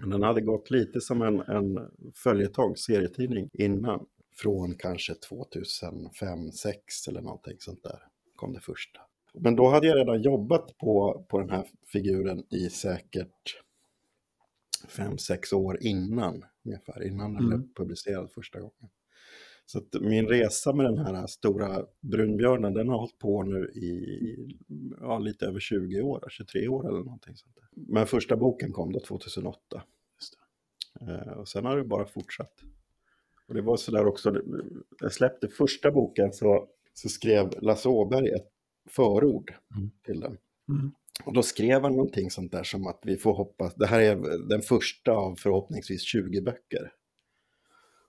[0.00, 4.06] Men den hade gått lite som en, en följetong, serietidning innan.
[4.36, 7.98] Från kanske 2005, 2006 eller någonting sånt där
[8.36, 9.00] kom det första.
[9.34, 13.63] Men då hade jag redan jobbat på, på den här figuren i säkert
[14.88, 16.44] 5-6 år innan.
[16.64, 17.48] Ungefär innan den Mm.
[17.60, 18.90] blev publicerad första gången.
[19.66, 24.58] Så min resa med den här stora brunbjörnen, den har hållit på nu i
[25.00, 27.64] ja, lite över 20 år, 23 år eller någonting sånt där.
[27.70, 29.82] Men första boken kom då 2008.
[30.20, 30.38] Just
[31.00, 32.62] Eh, och sen har det bara fortsatt.
[33.48, 34.42] Och det var sådär också,
[35.00, 38.48] jag släppte första boken så, så skrev Lasse Åberg ett
[38.88, 39.90] förord Mm.
[40.02, 40.36] till den.
[40.68, 40.92] Mm.
[41.22, 44.48] Och då skrev han någonting sånt där som att vi får hoppas, det här är
[44.48, 46.92] den första av förhoppningsvis 20 böcker.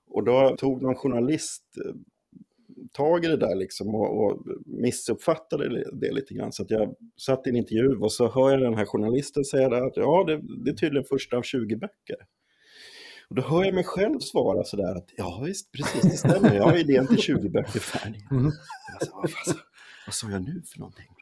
[0.07, 1.95] Och då tog någon journalist eh,
[2.91, 6.51] tag i det där liksom och, och missuppfattade det, lite grann.
[6.51, 9.97] Så jag satt i en intervju och så hör jag den här journalisten säga att
[9.97, 12.17] ja, det, det är tydligen första av 20 böcker.
[13.29, 16.63] Och då hör jag mig själv svara sådär att ja visst, precis det stämmer, jag
[16.63, 18.27] har idén till 20 böcker färdig.
[18.31, 18.45] Mm.
[18.93, 19.55] Alltså, vad, fan,
[20.05, 21.14] vad sa jag nu för någonting?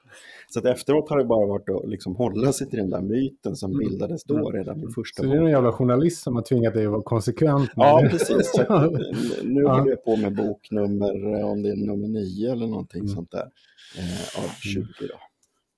[0.50, 3.56] Så att efteråt har det bara varit att liksom hålla sig till den där myten
[3.56, 3.80] som Mm.
[3.90, 6.86] bildades då redan i första Så det är någon jävla journalist som har tvingat dig
[6.86, 7.70] att vara konsekvent.
[7.76, 8.10] Ja, det.
[8.10, 8.52] precis.
[8.56, 8.92] Så att,
[9.44, 9.76] nu Ja.
[9.80, 13.16] håller jag på med bok nummer, eh, om det är nummer nio eller någonting Mm.
[13.16, 13.50] sånt där,
[13.98, 15.08] eh, av 20 då.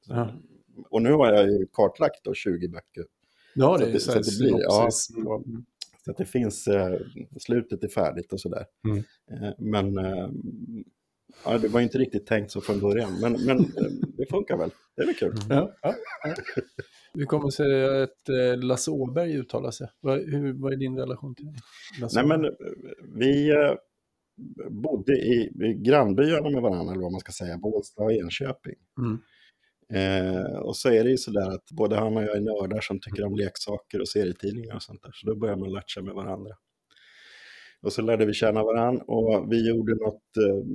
[0.08, 0.30] Så, Ja.
[0.90, 3.06] Och nu har jag ju kartlagt då 20 böcker.
[3.54, 4.90] Ja, Så det att är det- så så det blir- ja.
[5.18, 5.66] mm.
[6.06, 7.00] Så att det finns, eh,
[7.40, 8.66] slutet är färdigt och sådär.
[8.88, 8.98] Mm.
[9.32, 10.30] Eh, men eh,
[11.44, 13.20] ja, det var inte riktigt tänkt så från början.
[13.22, 14.70] Men, men eh, det funkar väl.
[14.96, 15.36] Det är väl kul.
[15.50, 16.36] Ja, ja, ja.
[17.14, 19.88] Hur kommer det sig att eh, Lasse Åberg uttalar sig?
[20.02, 21.54] Vad, hur, vad är din relation till
[22.02, 22.52] Lasse Nej, men eh,
[23.16, 23.54] vi
[24.70, 28.76] bodde i, i grannbyarna med varandra, eller vad man ska säga, Bålsta och Enköping.
[28.98, 29.20] Mm.
[29.94, 33.00] Eh, och så är det ju sådär att både han och jag är nördar som
[33.00, 35.12] tycker om leksaker och serietidningar och sånt där.
[35.14, 36.52] Så då börjar man latcha med varandra.
[37.86, 40.66] Och så lärde vi känna varandra och vi gjorde något eh,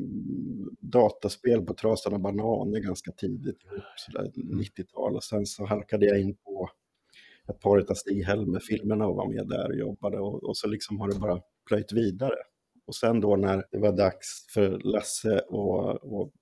[0.81, 5.17] dataspel på Trasan och Bananer ganska tidigt, ihop, sådär 90-tal.
[5.17, 6.71] Och sen så halkade jag in på
[7.49, 10.19] ett par av Stig Helmer-filmerna och var med där och jobbade.
[10.19, 12.35] Och, och så liksom har det bara plöjt vidare.
[12.87, 16.33] Och sen då när det var dags för Lasse att att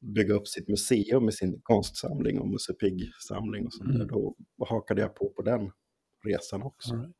[0.00, 4.08] bygga upp sitt museum med sin konstsamling och Musse Pigg-samling och sånt där, Mm.
[4.08, 4.36] då
[4.68, 5.70] hakade jag på på den
[6.24, 6.94] resan också.
[6.94, 7.10] Right.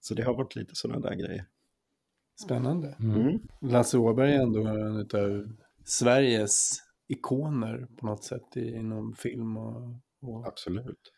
[0.00, 1.44] Så det har varit lite sådana där grejer.
[2.44, 2.96] Spännande.
[3.00, 3.20] Mm.
[3.20, 3.38] Mm.
[3.60, 5.48] Lasse Åberg är ändå en av
[5.84, 9.82] Sveriges ikoner på något sätt inom film och...
[10.22, 10.46] och...
[10.46, 11.12] Absolut.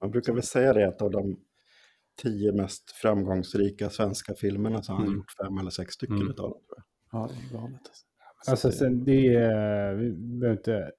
[0.00, 1.36] Man brukar väl säga det att av de
[2.22, 5.16] tio mest framgångsrika svenska filmerna så har han Mm.
[5.18, 6.30] gjort fem eller sex stycken Mm.
[6.30, 6.60] utav dem.
[6.68, 6.84] Tror jag.
[7.22, 7.80] Ja, det är galet.
[7.80, 8.04] Alltså.
[8.44, 10.90] Så Alltså det- sen det är, vi behöver inte,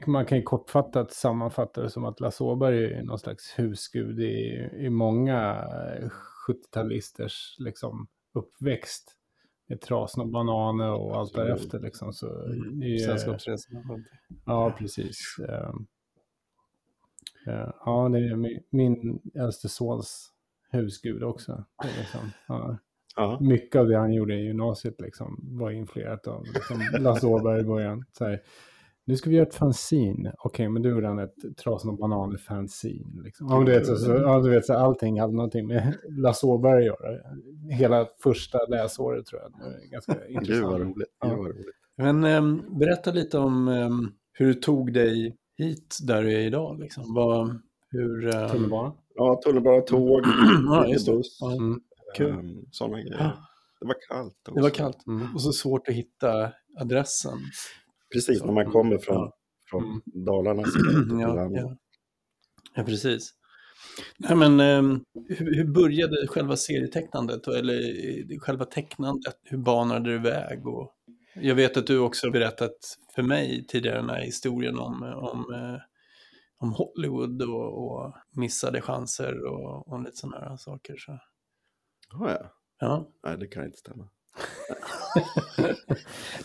[0.00, 4.20] eh, man kan ju kortfattat sammanfatta det som att Lasse Åberg är någon slags husgud
[4.20, 5.64] i, i många
[6.00, 6.08] eh,
[6.48, 9.16] 70-talisters liksom uppväxt.
[9.68, 11.46] Med trasen och bananer och allt Absolut.
[11.48, 12.12] därefter liksom.
[12.12, 12.80] Så Mm.
[12.80, 14.04] det är, Sällskapsresan.
[14.46, 15.36] Ja, precis.
[15.48, 15.86] Ehm,
[17.46, 20.32] eh, Ja, det är min, min äldste sons
[20.70, 21.64] husgud också.
[21.98, 22.76] Liksom, ja
[23.16, 27.60] Ja, mycket av det han gjorde i gymnasiet liksom, var influerat av liksom, Lasse Åberg
[27.60, 28.04] i början.
[28.12, 28.42] Så här,
[29.10, 30.32] nu ska vi göra ett fanzine.
[30.38, 33.22] Okej, men du gjorde han ett Trasan och bananer fanzine.
[33.24, 33.46] Liksom.
[33.50, 36.78] Ja, du vet, så, så, ja, du vet så, allting hade någonting med Lasse Åberg
[36.78, 37.18] att göra.
[37.70, 39.52] Hela första läsåret tror jag.
[39.52, 40.66] Det är ganska gud intressant.
[40.72, 40.96] vad roligt.
[41.22, 41.36] Gud Ja.
[41.36, 41.66] vad roligt.
[41.96, 46.80] Men ehm, berätta lite om ehm, hur du tog dig hit där du är idag.
[46.80, 47.14] Liksom.
[47.14, 48.34] Vad, hur...
[48.36, 48.92] ehm, Tunnelbana.
[49.14, 50.20] Ja, tunnelbana, tåg,
[50.66, 51.80] Ja, buss, Ja, Mm.
[52.16, 52.30] kul.
[52.30, 53.16] ehm, sådana grejer.
[53.18, 53.32] Ja,
[53.80, 54.54] Det var kallt också.
[54.54, 55.06] det var kallt.
[55.06, 55.34] Mm.
[55.34, 57.38] Och så svårt att hitta adressen.
[58.12, 58.46] Precis, Så.
[58.46, 59.32] när man kommer från, Ja.
[59.70, 60.00] från Mm.
[60.04, 60.62] Dalarna.
[61.20, 61.76] Ja, ja.
[62.74, 63.34] ja, precis.
[64.18, 67.48] Nej, men ehm, hur, hur började själva serietecknandet?
[67.48, 67.80] Eller
[68.32, 69.34] eh, själva tecknandet?
[69.42, 70.66] Hur banade du väg?
[70.66, 70.94] Och
[71.34, 72.76] jag vet att du också berättat
[73.14, 75.80] för mig tidigare den här historien om, om, eh,
[76.58, 80.96] om Hollywood och, och missade chanser och, och lite sådana här saker.
[80.96, 81.18] Så.
[82.12, 82.52] Ja, ja.
[82.80, 83.08] Ja.
[83.24, 84.08] Nej, det kan inte stämma.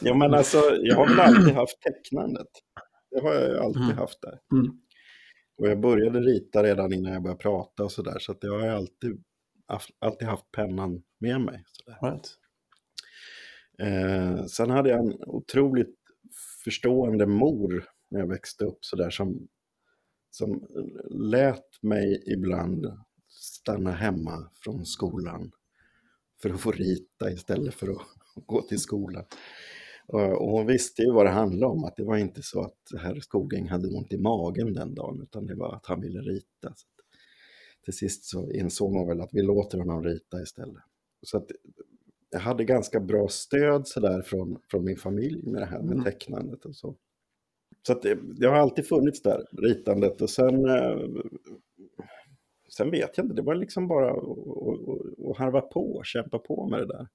[0.02, 2.48] ja, men alltså, jag har väl alltid haft tecknandet.
[3.12, 3.98] Det har jag ju alltid Mm.
[3.98, 4.40] haft där.
[4.52, 4.80] Mm.
[5.58, 8.20] Och jag började rita redan innan jag började prata och sådär.
[8.20, 9.24] Så att jag har alltid,
[10.00, 11.64] alltid haft pennan med mig.
[11.72, 11.98] Sådär.
[12.02, 12.28] Right.
[13.80, 15.96] Eh, sen hade jag en otroligt
[16.64, 19.48] förstående mor när jag växte upp sådär som,
[20.32, 20.68] som
[21.12, 22.86] lät mig ibland
[23.30, 25.52] stanna hemma från skolan
[26.42, 28.08] för att få rita istället för att
[28.46, 29.24] gå till skolan.
[30.08, 33.02] Och och hon visste ju vad det handlade om, att det var inte så att
[33.02, 36.74] herr Skogäng hade ont i magen den dagen, utan det var att han ville rita.
[36.76, 36.88] Så
[37.86, 40.84] till sist så insåg man väl att vi låter honom rita istället.
[41.22, 41.52] Så att
[42.30, 46.04] jag hade ganska bra stöd sådär från, från min familj med det här med Mm.
[46.04, 46.96] tecknandet och så.
[47.88, 50.22] Så att det, det har alltid funnits där, ritandet.
[50.22, 50.98] Och sen, eh,
[52.78, 56.88] sen vet jag inte, det var liksom bara att harva på, kämpa på med det
[56.88, 57.08] där.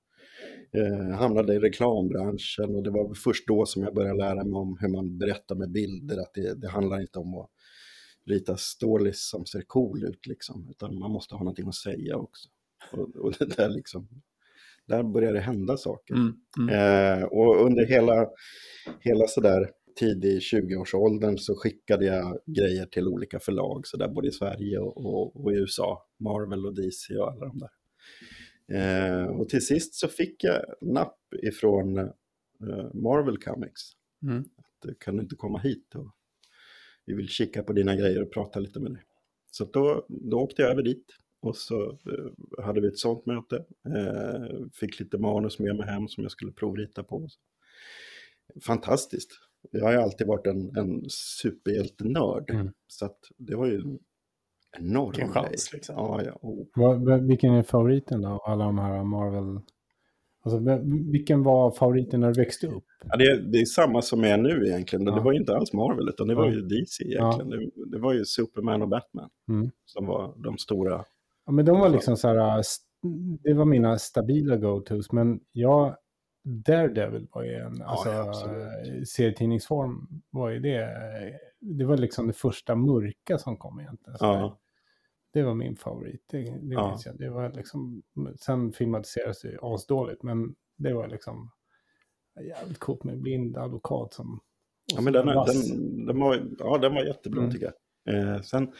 [0.72, 4.76] Eh, hamnade i reklambranschen och det var först då som jag började lära mig om
[4.80, 6.18] hur man berättar med bilder.
[6.18, 7.50] Att det, det handlar inte om att
[8.26, 12.48] rita stålis som ser cool ut liksom, utan man måste ha någonting att säga också.
[12.92, 14.08] Och, och det där liksom,
[14.86, 16.14] där började det hända saker.
[16.14, 16.32] Mm.
[16.58, 16.74] Mm.
[16.74, 18.26] Eh, och under hela,
[19.00, 24.32] hela sådär tidig 20-årsåldern så skickade jag grejer till olika förlag, så där, både i
[24.32, 26.06] Sverige och, och, och i USA.
[26.18, 27.70] Marvel och DC och alla de där.
[28.70, 33.80] Eh, och till sist så fick jag napp ifrån eh, Marvel Comics.
[34.22, 34.38] Mm.
[34.38, 36.14] Att, eh, kan du inte komma hit och
[37.06, 39.02] vi vill kika på dina grejer och prata lite med dig.
[39.50, 41.06] Så då, då åkte jag över dit
[41.40, 43.64] och så eh, hade vi ett sånt möte.
[43.96, 47.28] Eh, fick lite manus med mig hem som jag skulle provrita på.
[48.62, 49.30] Fantastiskt.
[49.70, 52.50] Jag har ju alltid varit en, en superhjältenörd.
[52.50, 52.72] Mm.
[52.86, 53.98] Så det var ju en
[54.78, 55.94] enorm Vilken chans, liksom.
[55.98, 56.38] Ja, ja.
[56.74, 59.60] Vad- vad- vilken är favoriten då av alla de här Marvel?
[60.42, 60.60] Alltså,
[61.12, 62.84] vilken var favoriten när du växte upp?
[63.04, 65.04] ja, det, är- det är samma som är nu egentligen.
[65.04, 65.20] Det Ja.
[65.22, 67.50] var ju inte alls Marvel utan det var ju DC egentligen.
[67.50, 69.70] Det, det var ju Superman och Batman Mm.
[69.84, 71.04] som var de stora.
[71.46, 72.62] Ja, men de var liksom så här,
[73.42, 75.96] det var mina stabila go-tos, men jag,
[76.42, 78.98] Daredevil var ju en, alltså ja, absolut.
[78.98, 80.88] äh, serietidningsform var ju det,
[81.60, 84.18] det var liksom det första mörka som kom egentligen.
[84.18, 84.58] Så Ja.
[85.32, 86.88] Det var min favorit, det, det Ja.
[86.88, 87.18] minns jag.
[87.18, 88.02] Det var liksom,
[88.40, 91.50] sen filmatiserades det asdåligt, men det var liksom
[92.40, 94.40] jävligt coolt med blind advokat som...
[94.94, 97.52] Ja, men den, den, den, var, ja, den var jättebra Mm.
[97.52, 97.72] tycker
[98.04, 98.14] jag.
[98.14, 98.72] Eh, sen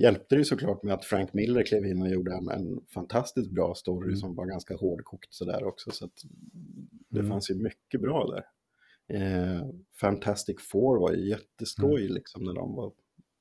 [0.00, 3.74] hjälpte det såklart med att Frank Miller klev in och gjorde en, en fantastiskt bra
[3.74, 4.16] story Mm.
[4.16, 5.90] som var ganska hårdkokt sådär också.
[5.90, 6.08] Så
[7.08, 7.30] det Mm.
[7.30, 8.44] fanns ju mycket bra där.
[9.16, 9.66] Eh,
[10.00, 12.92] Fantastic Four var ju jätteskoj liksom när de var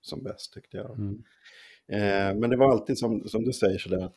[0.02, 0.98] som bäst tyckte jag.
[1.00, 1.24] Mm.
[1.88, 4.16] Eh, men det var alltid som, som du säger sådär att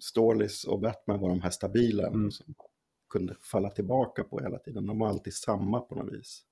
[0.00, 2.30] Stålis och Batman var de här stabila Mm.
[2.30, 2.54] som
[3.12, 4.86] kunde falla tillbaka på hela tiden.
[4.86, 6.42] De var alltid samma på något vis.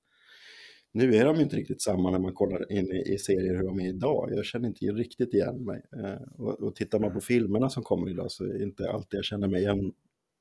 [0.91, 3.63] Nu är de ju inte riktigt samma när man kollar in i, i serier hur
[3.63, 4.29] de är idag.
[4.33, 5.81] Jag känner inte riktigt igen mig.
[5.97, 9.17] Eh, och, och tittar man på filmerna som kommer idag så är det inte alltid
[9.17, 9.93] jag känner mig igen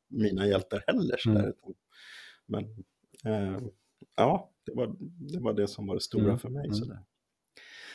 [0.09, 1.17] mina hjältar heller.
[1.19, 1.41] Sådär.
[1.43, 1.55] Mm.
[2.47, 2.65] Men
[3.25, 3.61] eh,
[4.17, 4.97] ja, det var,
[5.33, 6.65] det var det som var det stora Mm, för mig.
[6.65, 6.75] mm.
[6.75, 6.99] Sådär.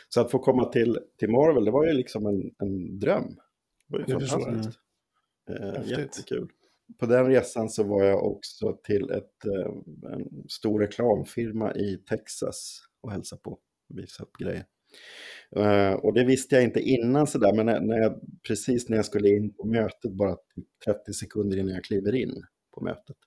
[0.09, 3.35] Så att få komma till, till Marvel, det var ju liksom en, en dröm.
[3.87, 4.79] Det var ju fantastiskt.
[5.49, 6.49] Eh, jättekul.
[6.99, 12.79] På den resan så var jag också till ett, eh, en stor reklamfirma i Texas
[13.01, 13.59] och hälsade på.
[13.89, 14.65] Visa upp grejer.
[15.55, 19.29] Eh, och det visste jag inte innan sådär, men när, jag, precis när jag skulle
[19.29, 22.43] in på mötet, bara typ 30 sekunder innan jag kliver in
[22.73, 23.17] på mötet,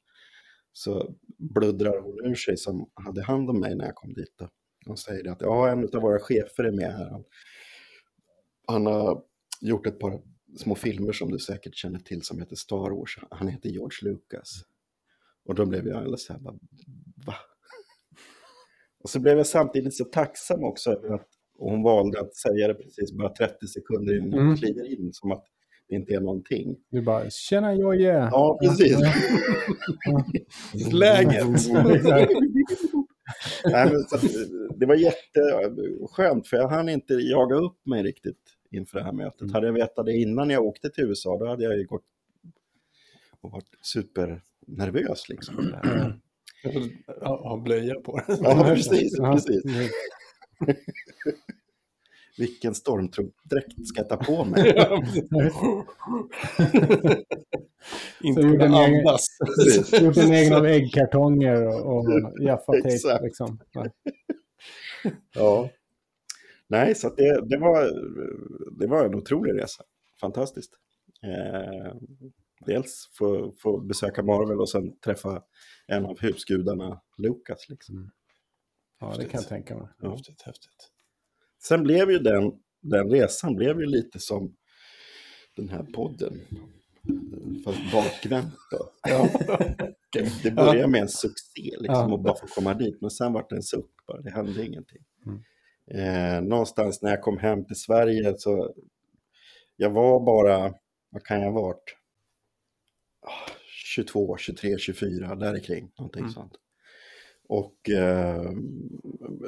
[0.72, 4.34] så bluddrar hon ur sig som hade hand om mig när jag kom dit.
[4.86, 4.96] Då.
[4.96, 7.10] Säger att ja, en av våra chefer är med här.
[7.10, 7.24] Han,
[8.66, 9.22] han har
[9.60, 10.22] gjort ett par
[10.56, 13.18] små filmer som du säkert känner till som heter Star Wars.
[13.30, 14.62] Han heter George Lucas.
[15.44, 16.54] Och då blev jag alldeles så här, bara,
[17.26, 17.34] va?
[19.04, 21.28] Och så blev jag samtidigt så tacksam också över att
[21.58, 24.56] hon valde att säga det precis bara 30 sekunder innan Mm.
[24.56, 25.44] kliver in, som att
[25.88, 26.76] det inte är någonting.
[26.90, 28.12] Du bara, tjena Jojje!
[28.12, 28.96] Ja, precis.
[30.92, 31.44] Läget.
[31.48, 32.32] Exakt.
[33.64, 34.18] Nej, så
[34.76, 39.40] det var jätteskönt, för jag hann inte jaga upp mig riktigt inför det här mötet.
[39.40, 39.54] Mm.
[39.54, 42.04] Hade jag vetat det innan jag åkte till USA, då hade jag ju gått
[43.40, 45.28] och varit supernervös.
[45.28, 45.74] Liksom.
[47.06, 48.38] Ja, ha blöja på den.
[48.42, 49.14] Ja, precis.
[49.18, 49.32] Ja.
[49.32, 49.62] precis.
[52.38, 54.60] Vilken stormtruppdräkt ska jag ta på mig?
[58.20, 59.26] Inte Så gjorde kunna andas.
[60.00, 62.06] Gjort en egen av äggkartonger och, och
[62.44, 62.88] gaffatejp.
[62.88, 63.24] Exakt.
[63.24, 63.58] Liksom.
[65.34, 65.70] Ja.
[66.68, 67.90] Nej, så det, det, var,
[68.80, 69.84] det var en otrolig resa.
[70.20, 70.72] Fantastiskt.
[71.22, 71.92] Eh,
[72.66, 75.42] dels få, få besöka Marvel och sen träffa
[75.86, 77.68] en av husgudarna, Lucas.
[77.68, 78.10] Liksom.
[79.00, 79.88] ja, det kan jag tänka mig.
[80.00, 80.10] Ja.
[80.10, 80.90] Häftigt, häftigt.
[81.62, 82.52] Sen blev ju den,
[82.82, 84.56] den resan blev ju lite som
[85.56, 86.40] den här podden.
[87.64, 88.90] Fast bakvänt då.
[89.08, 89.28] Ja.
[90.42, 92.12] Det började med en succé liksom Ja.
[92.12, 93.00] och bara få komma dit.
[93.00, 95.02] Men sen var det en suck bara, det hände ingenting.
[95.26, 95.42] Mm.
[95.90, 98.74] Eh, någonstans när jag kom hem till Sverige så
[99.76, 100.74] jag var bara,
[101.10, 101.96] vad kan jag ha varit?
[103.20, 106.32] Ah, 22, 23, 24, där kring någonting Mm.
[106.32, 106.52] sånt.
[107.48, 108.50] Och eh,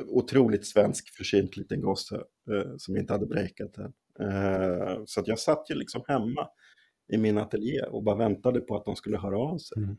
[0.07, 2.17] otroligt svensk, försynt liten gosse
[2.51, 3.93] eh, som inte hade breakat än.
[4.21, 6.49] Eh, så att jag satt ju liksom hemma
[7.13, 9.79] i min ateljé och bara väntade på att de skulle höra av sig.
[9.83, 9.97] Mm.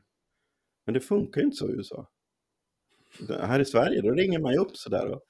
[0.86, 2.10] Men det funkar ju inte så i USA.
[3.30, 5.22] Här i Sverige, då ringer man ju upp sådär och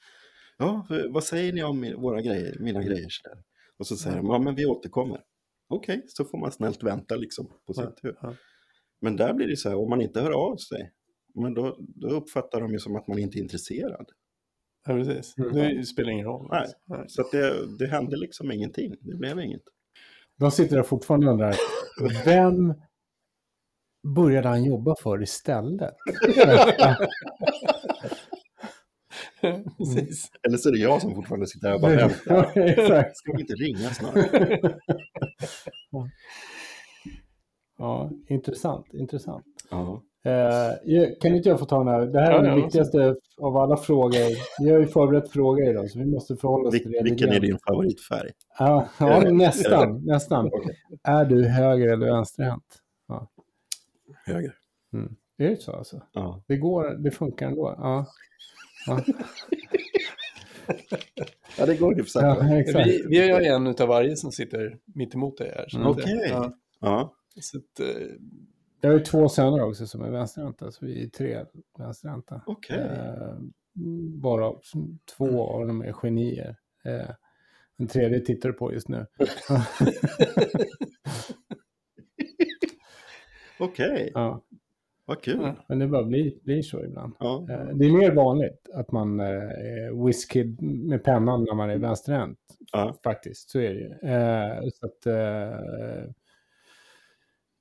[0.59, 3.43] ja, vad säger ni om våra grejer, mina grejer sådär.
[3.77, 5.21] Och så säger de, ja men vi återkommer.
[5.69, 8.17] Okej, så får man snällt vänta liksom på sin tur.
[8.21, 8.35] ja.
[9.01, 10.91] Men där blir det så här, om man inte hör av sig,
[11.35, 14.05] men då, då uppfattar de ju som att man inte är intresserad.
[14.87, 15.37] Ja, precis.
[15.37, 15.53] Mm.
[15.53, 16.47] Det spelar ingen roll.
[16.51, 16.67] Nej.
[16.85, 17.05] Nej.
[17.07, 19.61] Så det, det hände liksom ingenting, det blev inget.
[20.39, 21.55] De sitter där fortfarande och undrar,
[22.25, 22.73] vem
[24.15, 25.95] började han jobba för istället?
[29.77, 30.31] precis.
[30.47, 32.51] Eller så är det jag som fortfarande sitter här och bara väntar.
[32.55, 33.17] Ja, Exakt.
[33.17, 34.15] Ska vi inte ringa snart?
[37.77, 39.45] Ja, intressant, intressant.
[39.71, 40.03] Ja.
[40.23, 42.05] Eh, kan inte jag få ta den här?
[42.05, 44.63] Det här är Ja, den ja, viktigaste av alla frågor.
[44.63, 47.03] Vi har ju förberett frågor idag, så vi måste förhålla oss Vil- till det.
[47.03, 48.31] vilken är din favoritfärg?
[48.59, 48.87] grann.
[48.99, 50.05] Ja, ja nästan.
[50.05, 50.45] nästan.
[50.53, 50.75] Okej.
[51.03, 52.63] Är du höger eller vänsterhänt?
[54.25, 54.53] Höger.
[54.93, 55.15] Mm.
[55.37, 56.01] Är det så alltså?
[56.13, 56.43] Ja.
[56.47, 57.75] Det går, det funkar ändå?
[57.77, 58.05] Ja,
[58.85, 59.03] ja.
[61.57, 62.47] ja, det går hyfsat bra.
[62.47, 62.83] ja.
[62.85, 65.75] Vi, vi har ju en utav varje som sitter mitt emot dig här.
[65.75, 65.87] Mm.
[65.87, 66.27] Okej.
[66.29, 67.13] Ja, Ja.
[67.41, 67.87] så att, eh,
[68.81, 71.45] Jag har ju två söner också som är vänsterhänta, så vi är tre
[71.77, 72.41] vänsterhänta.
[72.45, 72.77] Okej.
[72.79, 73.37] Eh,
[74.21, 74.53] bara
[75.17, 76.57] två av dem är genier.
[76.85, 77.09] Eh,
[77.77, 79.05] den tredje tittar du på just nu.
[83.59, 84.41] Okej, ja,
[85.09, 85.37] vad kul.
[85.41, 85.55] Ja.
[85.69, 87.13] men det bara blir, blir så ibland.
[87.19, 87.47] Ja.
[87.49, 91.77] Eh, det är mer vanligt att man eh, är whiskid med pennan när man är
[91.77, 92.37] vänsterhänt.
[92.71, 92.95] Ja.
[93.03, 94.11] Faktiskt, så är det ju.
[94.13, 96.11] Eh, så att, eh,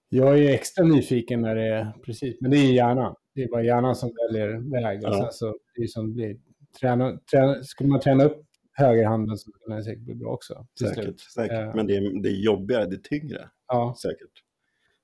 [0.09, 3.15] jag är extra nyfiken när det är precis, men det är hjärnan.
[3.35, 4.99] Det är bara hjärnan som väljer väg.
[5.05, 5.23] Och Ja.
[5.23, 6.37] sen så det är som det blir.
[6.81, 10.67] Träna, träna, skulle man träna upp högerhanden så skulle det säkert bli bra också.
[10.81, 11.53] Säkert, säkert.
[11.69, 13.49] Eh, Men det är, det är jobbigare, det är tyngre.
[13.69, 14.43] Ja, Säkert.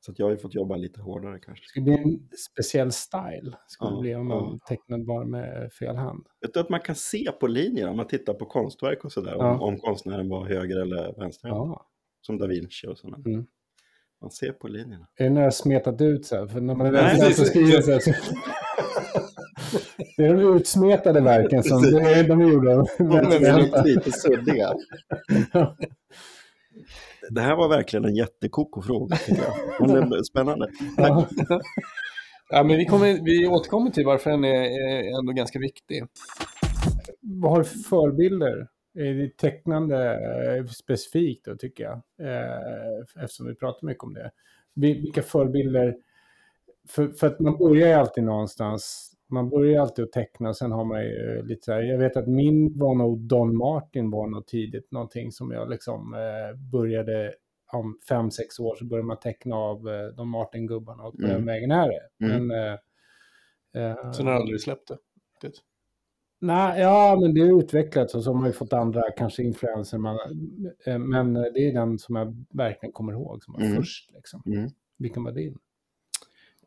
[0.06, 1.64] Så jag har ju fått jobba lite hårdare kanske.
[1.64, 3.56] det skulle bli en speciell style.
[3.66, 4.58] Skulle Ja, det bli om man ja.
[4.68, 6.26] tecknade bara med fel hand.
[6.40, 9.34] Vet du att man kan se på linjer om man tittar på konstverk och sådär.
[9.34, 9.60] Om, Ja.
[9.60, 11.48] om konstnären var höger eller vänster.
[11.48, 11.86] Ja.
[12.20, 13.16] Som da Vinci och sådana.
[13.26, 13.46] Mm.
[14.20, 15.06] Man ser på linjerna.
[15.16, 16.46] Är det när har smetat ut så här?
[16.46, 17.98] För när man är Nej, vänsterhänt så skriver så här.
[18.00, 18.10] Så...
[20.16, 24.72] Det är de utsmetade verken som det är de av De är lite suddiga.
[27.30, 29.16] Det här var verkligen en jättekoko fråga.
[29.80, 30.68] Men det spännande.
[30.96, 31.28] Ja.
[32.50, 36.04] Ja, men vi, kommer, vi återkommer till varför den är, är ändå ganska viktig.
[37.20, 38.68] Vad har du för förebilder?
[38.98, 40.14] Är det tecknande
[40.58, 41.92] eh, specifikt då, tycker jag?
[42.28, 44.30] Eh, eftersom vi pratar mycket om det.
[44.74, 45.94] Vi- Vilka förebilder?
[46.88, 49.12] För, för att man börjar ju alltid någonstans.
[49.28, 51.80] Man börjar ju alltid att teckna och sen har man ju eh, lite så här.
[51.82, 56.14] Jag vet att min var nog Don Martin var nog tidigt någonting som jag liksom
[56.14, 57.34] eh, började
[57.72, 61.30] om fem, sex år så började man teckna av eh, Don Martin-gubbarna och på Mm.
[61.36, 62.26] den vägen är det.
[62.26, 62.46] Mm.
[62.46, 62.72] Men, eh,
[63.90, 64.98] eh, Sen har jag aldrig släppt det.
[65.40, 65.52] Det-
[66.40, 69.98] Nej, ja, men det är utvecklat och så har man ju fått andra kanske influenser.
[69.98, 70.18] Man,
[70.86, 73.76] eh, men det är den som jag verkligen kommer ihåg som var Mm.
[73.76, 74.10] först.
[74.14, 74.42] Liksom.
[74.46, 74.70] Mm.
[74.98, 75.58] Vilken var din?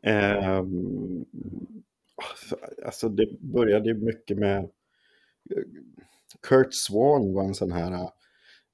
[0.02, 1.24] Ehm,
[2.84, 4.70] alltså det började mycket med...
[6.42, 8.10] Kurt Swan var en sån här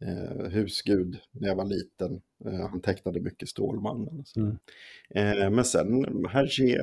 [0.01, 2.23] eh, husgud när jag var liten.
[2.45, 4.25] Eh, han tecknade mycket Stålmannen.
[4.37, 4.59] Mm.
[5.11, 6.79] Eh, men sen Hergé,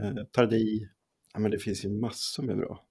[0.00, 0.88] eh, Tardi.
[1.32, 2.84] Ja, men det finns ju massor med bra.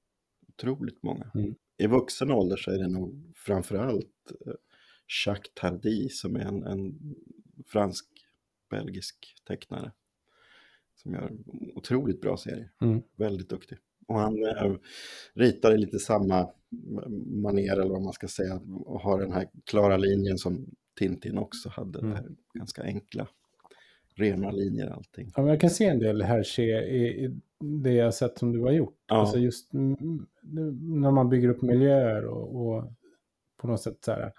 [0.48, 1.32] Otroligt många.
[1.36, 1.56] Mm.
[1.78, 4.54] I vuxen ålder så är det nog framförallt eh,
[5.26, 7.16] Jacques Tardy som är en, en
[7.68, 9.92] fransk-belgisk tecknare.
[11.02, 11.32] Som gör
[11.76, 12.72] otroligt bra serier.
[12.82, 13.02] Mm.
[13.16, 13.78] Väldigt duktig.
[14.08, 14.74] Och han eh,
[15.34, 16.50] ritar i lite samma
[17.26, 18.62] manér eller vad man ska säga.
[18.86, 20.66] Och har den här klara linjen som
[21.00, 22.00] Tintin också hade.
[22.00, 22.12] Mm.
[22.12, 23.28] Här ganska enkla,
[24.16, 25.32] rena linjer allting.
[25.36, 27.40] Ja, men jag kan se en del Hergé i, i
[27.84, 28.98] det jag sett som du har gjort.
[29.08, 29.16] Ja.
[29.16, 32.94] Alltså just mm, nu när man bygger upp miljöer och, och
[33.58, 34.32] på något sätt så här,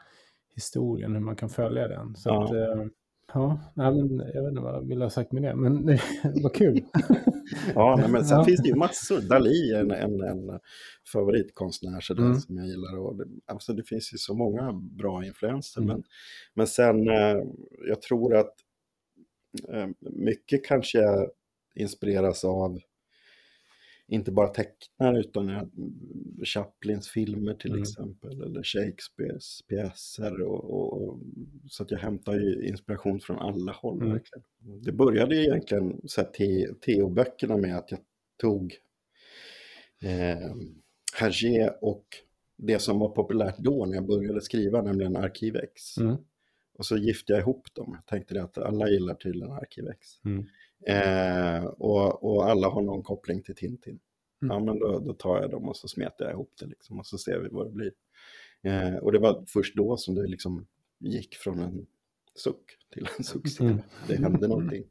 [0.55, 2.17] historien, hur man kan följa den.
[2.17, 2.45] Så Ja.
[2.45, 2.87] att, eh,
[3.35, 6.43] ja, nej, men jag vet inte vad jag vill ha sagt med det, men det
[6.43, 6.83] var kul.
[7.75, 8.45] Ja, nej, men sen Ja.
[8.45, 9.21] finns det ju massor.
[9.21, 10.61] Dali är en, en, en
[11.13, 12.37] favoritkonstnär sådär, Mm.
[12.41, 12.99] som jag gillar.
[12.99, 15.81] Och det, alltså, det finns ju så många bra influenser.
[15.81, 15.93] Mm.
[15.95, 16.03] Men,
[16.55, 17.37] men sen, eh,
[17.89, 18.55] jag tror att
[19.69, 21.01] eh, mycket kanske
[21.75, 22.79] inspireras av
[24.11, 25.71] inte bara tecknare utan
[26.45, 27.83] Chaplins filmer till Mm.
[27.83, 28.43] exempel.
[28.43, 30.41] Eller Shakespeares pjäser.
[30.43, 31.19] Och, och, och,
[31.69, 34.01] så att jag hämtar ju inspiration från alla håll.
[34.01, 34.13] Mm.
[34.13, 34.45] Verkligen.
[34.83, 38.01] Det började egentligen så här, te- Theo-böckerna med att jag
[38.41, 38.75] tog
[40.03, 40.55] eh,
[41.15, 42.05] Hergé och
[42.57, 45.99] det som var populärt då när jag började skriva, nämligen Arkivex.
[45.99, 46.17] Mm.
[46.79, 47.93] Och så gifte jag ihop dem.
[47.97, 50.25] Jag tänkte att alla gillar tydligen Arkivex.
[50.25, 50.45] Mm.
[50.87, 53.99] Eh, och, och alla har någon koppling till Tintin.
[54.43, 54.55] Mm.
[54.57, 57.07] Ja, men då, då tar jag dem och så smetar jag ihop det liksom, och
[57.07, 57.93] så ser vi vad det blir.
[58.63, 60.67] Eh, och det var först då som det liksom
[60.99, 61.87] gick från en
[62.35, 63.65] suck till en succé.
[63.65, 63.79] Mm.
[64.09, 64.85] Det hände någonting.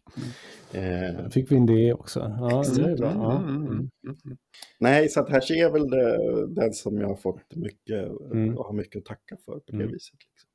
[0.74, 2.20] Eh, Då fick vi in det också.
[2.20, 3.12] Ja, det är bra.
[3.16, 3.38] Ja.
[3.38, 3.90] Mm, mm, Mm.
[4.26, 4.38] mm.
[4.80, 8.58] nej, så att här är väl det, den som jag har fått mycket, Mm.
[8.58, 9.92] och har mycket att tacka för på det Mm.
[9.92, 10.18] viset.
[10.32, 10.50] Liksom.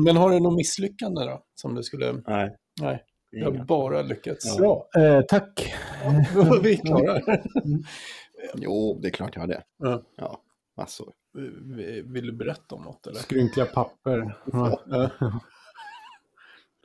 [0.04, 1.44] Men har du något misslyckande då?
[1.54, 2.12] Som du skulle...
[2.26, 4.56] Nej, Nej, jag har bara lyckats.
[4.56, 5.74] Bra, eh, tack.
[6.62, 7.20] Vi är klara.
[8.54, 9.62] Jo, det är klart jag har det.
[9.78, 10.02] Ja.
[10.16, 10.40] Ja,
[10.76, 11.12] massor.
[12.04, 13.20] Vill du berätta om något eller?
[13.20, 14.36] Skrynkliga papper.
[14.52, 14.80] Ja.
[14.90, 15.10] Ja.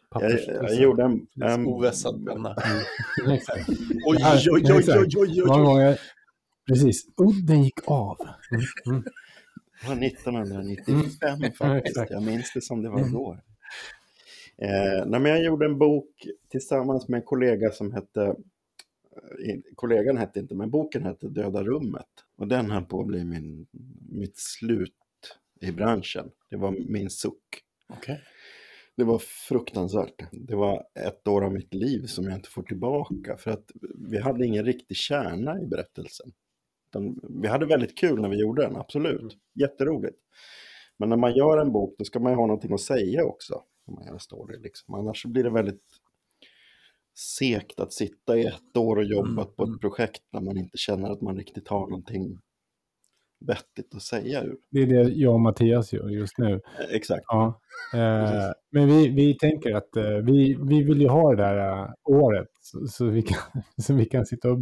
[0.10, 1.28] Jag, jag gjorde en...
[1.44, 2.56] en Ovässad penna.
[3.26, 3.40] Oj,
[4.06, 5.48] oj, oj, oj, oj, oj, oj.
[5.48, 6.00] gånger.
[6.68, 7.06] Precis.
[7.18, 8.18] Udden gick av.
[8.52, 8.64] Mm.
[8.86, 9.04] Mm.
[9.82, 12.10] Det var 1995 Ja, faktiskt.
[12.10, 13.10] Jag minns det som det var Mm.
[13.10, 13.42] igår.
[14.62, 20.56] Eh, jag gjorde en bok tillsammans med en kollega som hette, eh, kollegan hette inte,
[20.56, 22.08] men boken hette Döda rummet.
[22.38, 23.67] Och den höll på att bli min,
[24.10, 24.93] mitt slut
[25.62, 26.32] i branschen.
[26.50, 27.63] Det var min suck.
[27.89, 28.22] Okej.
[28.96, 30.24] Det var fruktansvärt.
[30.32, 33.38] Det var ett år av mitt liv som jag inte får tillbaka.
[33.38, 36.32] För att vi hade ingen riktig kärna i berättelsen.
[37.41, 39.38] Vi hade väldigt kul när vi gjorde den, absolut.
[39.54, 40.17] Jätteroligt.
[40.98, 43.63] Men när man gör en bok, då ska man ju ha någonting att säga också.
[43.88, 44.95] När man gör en story, liksom.
[44.95, 45.84] Annars blir det väldigt
[47.15, 49.76] segt att sitta i ett år och jobba Mm, på mm.
[49.76, 52.39] ett projekt när man inte känner att man riktigt har någonting
[53.45, 54.58] vettigt att säga ur.
[54.69, 56.54] Det är det jag och Mattias gör just nu.
[56.54, 57.26] Eh, Exakt.
[57.28, 57.62] Ja.
[57.93, 61.89] Eh, men vi, vi tänker att eh, vi, vi vill ju ha det där eh,
[62.04, 63.39] året så, så, vi kan,
[63.82, 64.60] så vi kan sitta och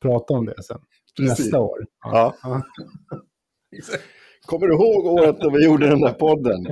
[0.00, 0.80] prata om det sen.
[1.16, 1.38] Precis.
[1.38, 1.86] Nästa år.
[2.04, 2.36] Ja.
[2.42, 2.62] Ja.
[4.46, 6.66] Kommer du ihåg året då vi gjorde den där podden?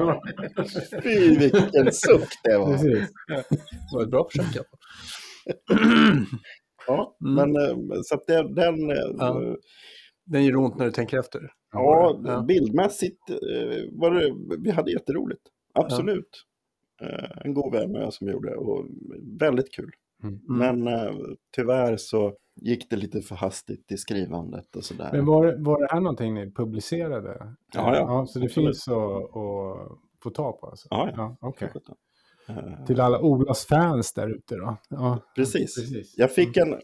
[1.02, 2.72] Fy vilken suck det var.
[2.72, 3.08] Precis.
[3.28, 3.44] Det
[3.92, 4.66] var ett bra försök.
[6.86, 7.34] Ja, Mm.
[7.52, 9.56] men eh, så att den, den eh, Ja.
[10.26, 11.52] Den gör ont när du tänker efter.
[11.72, 12.42] ja, Ja.
[12.42, 15.42] bildmässigt eh, var det, vi hade jätteroligt.
[15.74, 16.44] Absolut.
[17.02, 18.86] Eh, En god vän och jag som gjorde det och
[19.40, 19.90] väldigt kul.
[20.22, 20.40] Mm.
[20.46, 21.14] Men eh,
[21.56, 25.08] tyvärr så gick det lite för hastigt i skrivandet och sådär.
[25.12, 27.54] Men var, var det här någonting ni publicerade?
[27.74, 28.26] Ja, ja.
[28.26, 28.52] så det Absolut.
[28.54, 30.88] finns att, att få ta på alltså?
[30.90, 31.36] Ja, ja.
[31.40, 31.96] ja sjutton.
[32.48, 34.76] Eh, Till alla Olas fans där ute då.
[34.88, 35.74] Ja, Precis.
[35.74, 36.14] precis.
[36.16, 36.74] Jag fick en...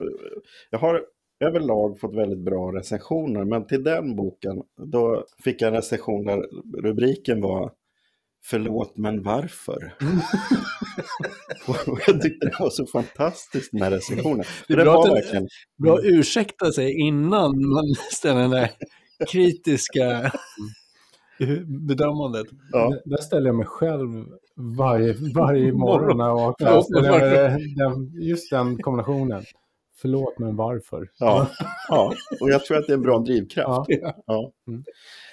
[0.71, 1.05] Jag har
[1.45, 6.47] överlag fått väldigt bra recensioner, men till den boken då fick jag en recension där
[6.83, 7.73] rubriken var
[8.43, 9.95] Förlåt, men varför?
[11.67, 14.45] Och jag tyckte det var så fantastiskt den här recensionen.
[14.69, 15.49] Det är bra var att den- verkligen...
[15.79, 18.71] Bra att ursäkta sig innan man ställer den där
[19.33, 20.33] kritiska
[21.67, 22.47] bedömandet.
[22.73, 24.09] Ja, Där- ställer jag mig själv
[24.79, 26.71] varje, varje morgon när jag vaknar.
[28.21, 29.43] Just den kombinationen.
[29.97, 31.09] Förlåt, men varför?
[31.19, 31.51] ja,
[31.89, 33.87] ja, och jag tror att det är en bra drivkraft.
[33.89, 34.15] Ja.
[34.27, 34.53] Ja.
[34.69, 34.85] Mm.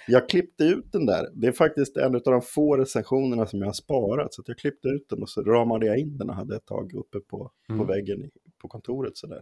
[0.08, 1.30] Jag klippte ut den där.
[1.34, 4.34] Det är faktiskt en av de få recensionerna som jag har sparat.
[4.34, 6.94] Så jag klippte ut den och så ramade jag in den och hade ett tag
[6.94, 7.88] uppe på, på Mm.
[7.88, 8.30] väggen i,
[8.62, 9.18] på kontoret.
[9.18, 9.42] Sådär.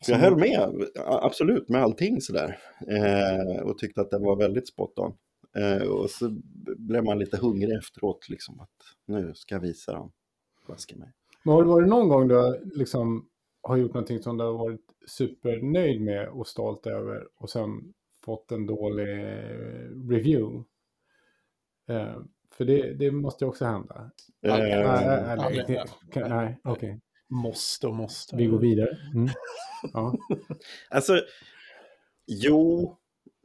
[0.00, 2.58] Så jag höll med, absolut, med allting sådär.
[2.88, 5.12] Eh, och tyckte att den var väldigt spot on.
[5.56, 6.30] Eh, och så
[6.76, 8.70] blev man lite hungrig efteråt, liksom att
[9.06, 10.12] nu ska jag visa dem.
[10.96, 11.12] Mig.
[11.42, 13.28] Men har det varit någon gång du liksom
[13.62, 17.92] har gjort någonting som du har varit supernöjd med och stolt över och sen
[18.24, 19.08] fått en dålig
[20.10, 20.64] review?
[21.88, 22.16] Eh,
[22.52, 24.10] för det, det måste ju också hända.
[24.46, 24.58] Eh,
[26.28, 27.00] nej, okej.
[27.28, 28.36] Måste och måste.
[28.36, 28.98] Vi går vidare.
[29.14, 29.28] Mm.
[29.92, 30.14] Ja.
[30.90, 31.20] Alltså,
[32.26, 32.96] jo,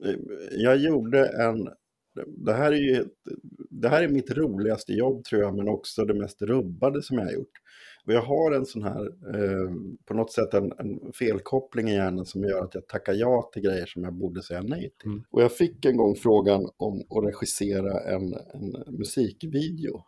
[0.05, 0.15] eh,
[0.51, 1.69] jag gjorde en...
[2.27, 3.05] Det här är ju
[3.69, 7.25] det här är mitt roligaste jobb tror jag, men också det mest rubbade som jag
[7.25, 7.61] har gjort.
[8.05, 9.71] Och jag har en sån här, eh,
[10.05, 13.61] på något sätt en, en felkoppling i hjärnan som gör att jag tackar ja till
[13.61, 15.09] grejer som jag borde säga nej till.
[15.09, 15.23] Mm.
[15.29, 20.03] Och jag fick en gång frågan om att regissera en, en musikvideo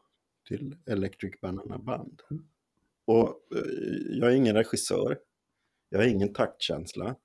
[0.48, 2.22] till Electric Banana Band.
[3.06, 5.18] Och eh, jag är ingen regissör,
[5.90, 7.16] jag har ingen taktkänsla.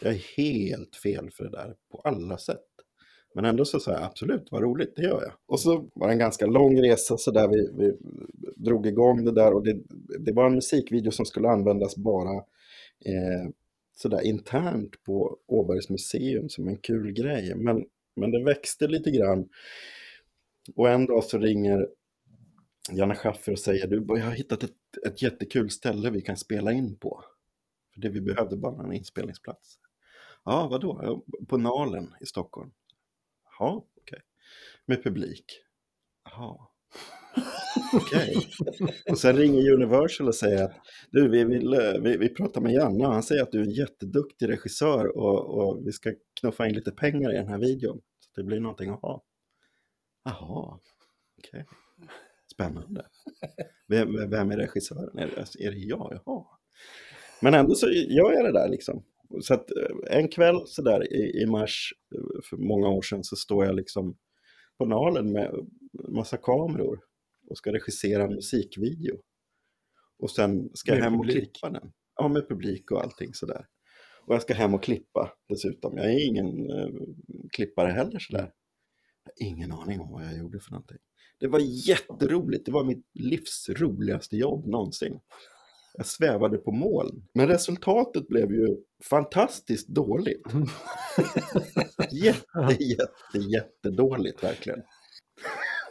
[0.00, 2.66] Jag är helt fel för det där på alla sätt.
[3.36, 5.32] Men ändå så sa jag absolut, vad roligt, det gör jag.
[5.46, 7.96] Och så var det en ganska lång resa så där vi, vi
[8.56, 9.78] drog igång det där och det,
[10.18, 12.36] det var en musikvideo som skulle användas bara
[13.04, 13.50] eh,
[13.96, 17.54] sådär internt på Åbergs museum som en kul grej.
[17.54, 17.84] Men,
[18.14, 19.48] men det växte lite grann.
[20.74, 21.88] Och en dag så ringer
[22.92, 24.72] Janne Schaffer och säger du, jag har hittat ett,
[25.06, 27.24] ett jättekul ställe vi kan spela in på.
[27.94, 29.78] För det vi behövde bara en inspelningsplats.
[30.44, 31.24] Ja, vadå?
[31.48, 32.70] På Nalen i Stockholm.
[33.58, 34.20] Ja, okej.
[34.86, 35.44] Med publik.
[36.24, 36.56] Jaha.
[37.92, 38.36] Okej.
[39.10, 40.76] Och sen ringer Universal och säger att
[41.10, 43.64] du, vi, vill, eh, vi, vi pratar med Janne och han säger att du är
[43.64, 48.00] en jätteduktig regissör och, och vi ska knuffa in lite pengar i den här videon.
[48.20, 49.24] Så det blir någonting att ha.
[50.24, 50.78] Jaha,
[51.38, 51.66] okej.
[52.52, 53.06] Spännande.
[53.88, 55.18] Vem, vem är regissören?
[55.18, 56.20] Är det, är det jag?
[56.24, 56.44] Jaha.
[57.42, 59.04] Men ändå så gör jag det där liksom.
[59.40, 63.24] Så att eh, en kväll så där i, i mars eh, för många år sedan
[63.24, 64.16] så står jag liksom
[64.78, 65.54] på Nalen med
[66.08, 67.00] massa kameror
[67.50, 69.20] och ska regissera en musikvideo.
[70.18, 71.52] Och sen ska jag Med hem och publik.
[71.54, 71.92] klippa den.
[72.16, 73.66] Ja, med publik och allting sådär.
[74.26, 75.96] Och jag ska hem och klippa dessutom.
[75.96, 76.88] Jag är ingen eh,
[77.52, 78.52] klippare heller sådär.
[79.24, 80.98] Jag har ingen aning om vad jag gjorde för någonting.
[81.40, 82.66] Det var jätteroligt.
[82.66, 85.20] Det var mitt livs roligaste jobb någonsin.
[85.96, 87.22] Jag svävade på moln.
[87.34, 90.42] Men resultatet blev ju fantastiskt dåligt.
[92.12, 94.82] Jätte, jätte, jättedåligt verkligen.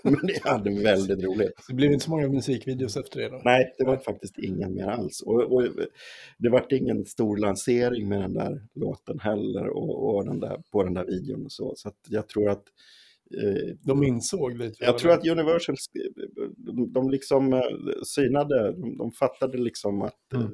[0.04, 1.54] Men jag hade väldigt roligt.
[1.68, 3.42] Det blev inte så många musikvideos efter det då?
[3.46, 5.22] Nej, det var faktiskt ingen mer alls.
[5.22, 5.64] Och, och
[6.38, 10.84] det var ingen stor lansering med den där låten heller och, och den där, på
[10.84, 11.74] den där videon och så.
[11.76, 12.64] Så jag tror att
[13.82, 14.86] De insåg lite.
[14.86, 15.76] jag tror att Universal,
[16.94, 17.62] de, liksom eh,
[18.06, 20.46] synade, de, de fattade liksom att eh,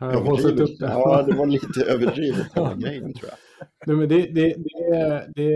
[0.00, 0.14] Mm.
[0.14, 0.86] Han har upp det.
[0.86, 3.68] Ja, det var lite överdrivet hela grejen tror jag.
[3.86, 5.50] Nej, men det, det, det, är, det,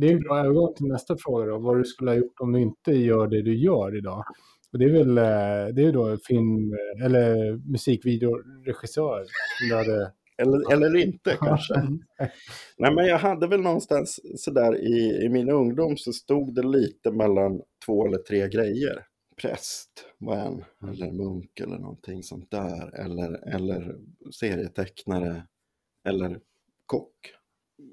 [0.00, 1.58] det är en bra övergång till nästa fråga då.
[1.58, 4.24] Vad du skulle ha gjort om du inte gör det du gör idag.
[4.72, 6.72] Och det är väl eh, det är då film
[7.04, 9.24] eller musikvideoregissör.
[9.58, 11.74] som du hade- Eller, eller inte kanske.
[12.78, 17.10] Nej, men jag hade väl någonstans sådär i, i min ungdom så stod det lite
[17.10, 19.06] mellan två eller tre grejer.
[19.36, 22.94] Präst var en, eller munk eller någonting sånt där.
[22.94, 23.96] Eller, eller
[24.30, 25.42] serietecknare,
[26.04, 26.40] eller
[26.86, 27.34] kock.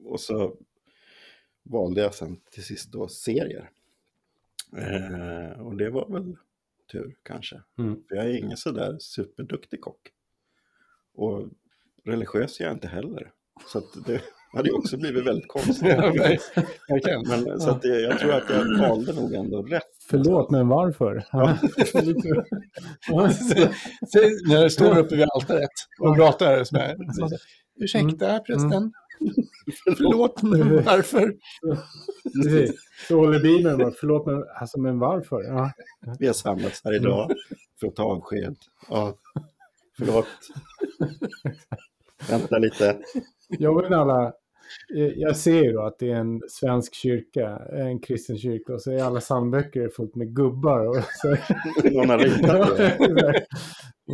[0.06, 0.58] Och så
[1.64, 3.70] valde jag sen till sist då serier.
[4.78, 6.38] Eh, och det var väl
[6.92, 7.62] tur kanske.
[7.78, 8.04] Mm.
[8.08, 10.12] För jag är ingen sådär superduktig kock.
[11.14, 11.50] Och
[12.06, 13.32] religiös är jag inte heller.
[13.68, 14.22] Så att det
[14.54, 15.98] hade ju också blivit väldigt konstigt.
[17.28, 19.84] Men, så att det, jag tror att jag valde nog ändå rätt.
[20.10, 21.26] Förlåt, men varför?
[21.32, 21.58] Ja.
[24.48, 26.98] När jag står uppe vid altaret och pratar så här.
[27.80, 28.92] Ursäkta prästen,
[29.98, 31.36] Förlåt, men varför?
[32.44, 32.76] Precis.
[33.08, 35.44] Så håller bilen bara, förlåt men, alltså, men varför?
[35.44, 35.72] Ja.
[36.20, 37.32] Vi har samlats här idag
[37.80, 38.56] för att ta avsked.
[38.90, 39.18] Ja,
[39.98, 40.28] förlåt.
[42.30, 42.98] Vänta lite.
[43.50, 44.34] Jag vill alla,
[45.16, 49.04] jag ser ju att det är en svensk kyrka, en kristen kyrka och så är
[49.04, 50.88] alla psalmböcker fullt med gubbar.
[50.88, 51.28] Och så,
[51.92, 53.46] Någon har ritat det.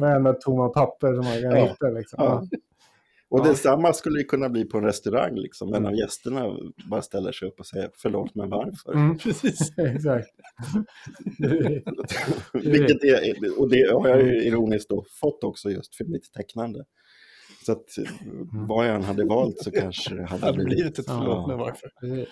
[0.01, 1.65] Varenda tomma papper som man kan Ja.
[1.67, 1.87] hitta.
[1.89, 2.23] Liksom.
[2.23, 2.43] Ja.
[3.31, 3.43] Och Ja.
[3.43, 5.35] detsamma skulle det kunna bli på en restaurang.
[5.35, 5.73] Liksom.
[5.73, 6.57] En av gästerna
[6.89, 8.93] bara ställer sig upp och säger förlåt, men varför?
[8.93, 9.73] Mm, Precis.
[9.77, 10.27] exakt.
[12.53, 16.85] Vilket är, och det har jag ju ironiskt då fått också just för mitt tecknande.
[17.65, 17.85] Så att
[18.21, 18.67] Mm.
[18.67, 20.99] vad jag än hade valt så kanske det Det hade hade blivit...
[20.99, 21.17] ett Ja.
[21.19, 21.91] förlåt, men varför?
[22.03, 22.25] Mm.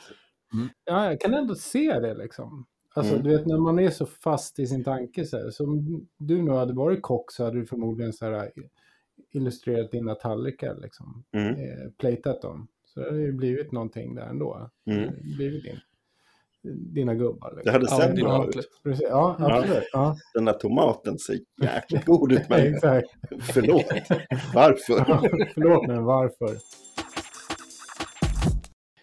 [0.86, 2.66] Ja, jag kan ändå se det liksom.
[2.94, 3.24] Alltså, Mm.
[3.28, 5.50] du vet, när man är så fast i sin tanke så här.
[5.50, 8.52] Som du nu hade varit kock så hade du förmodligen så här
[9.32, 11.24] illustrerat dina tallrikar liksom.
[11.32, 12.68] Mm, Eh, platat dem.
[12.86, 14.70] Så det hade ju blivit någonting där ändå.
[14.86, 15.04] mm.
[15.04, 15.80] Det blivit din,
[16.76, 17.50] dina gubbar.
[17.56, 17.62] Liksom.
[17.66, 18.70] Det hade Ja, sett är bra ut.
[18.84, 19.08] Precis.
[19.10, 19.58] Ja, Ja.
[19.58, 19.90] absolut.
[19.94, 20.18] Ja.
[20.34, 23.08] Den där tomaten ser jäkligt god ut, men Exakt.
[23.42, 23.86] förlåt,
[24.54, 24.94] varför?
[25.08, 26.58] Ja, Förlåt, men varför?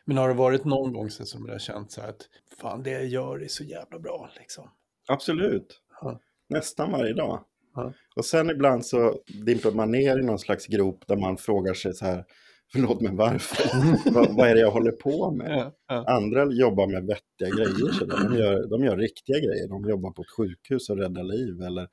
[0.04, 2.28] Men har det varit någon gång sen som du har känt så här att
[2.60, 4.68] fan, det jag gör är så jävla bra liksom?
[5.08, 5.80] Absolut.
[6.00, 6.20] Ja.
[6.48, 7.44] Nästan varje dag.
[7.74, 7.92] Ja.
[8.16, 11.94] Och sen ibland så dimper man ner i någon slags grop där man frågar sig
[11.94, 12.24] så här,
[12.72, 14.10] förlåt men varför?
[14.14, 15.50] vad, vad är det jag håller på med?
[15.58, 16.04] Ja, ja.
[16.16, 18.04] Andra jobbar med vettiga grejer, så.
[18.04, 19.68] De, gör, de gör riktiga grejer.
[19.68, 21.88] De jobbar på ett sjukhus och räddar liv eller,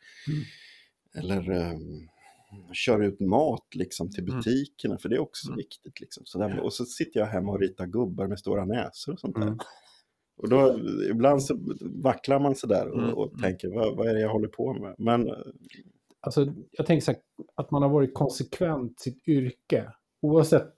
[1.17, 2.07] eller ehm,
[2.73, 4.35] kör ut mat liksom, till Mm.
[4.35, 5.57] butikerna, för det är också Mm.
[5.57, 5.99] viktigt.
[6.01, 6.23] Liksom.
[6.25, 9.35] Så där, och så sitter jag hemma och ritar gubbar med stora näsor och sånt
[9.35, 9.41] där.
[9.41, 9.57] Mm.
[10.37, 13.41] Och då, ibland så vacklar man sådär och, Mm, och mm.
[13.41, 14.95] tänker, vad, vad är det jag håller på med?
[14.97, 15.35] Men eh,
[16.23, 17.19] Alltså, jag tänker så här,
[17.55, 19.91] att man har varit konsekvent sitt yrke.
[20.21, 20.73] Oavsett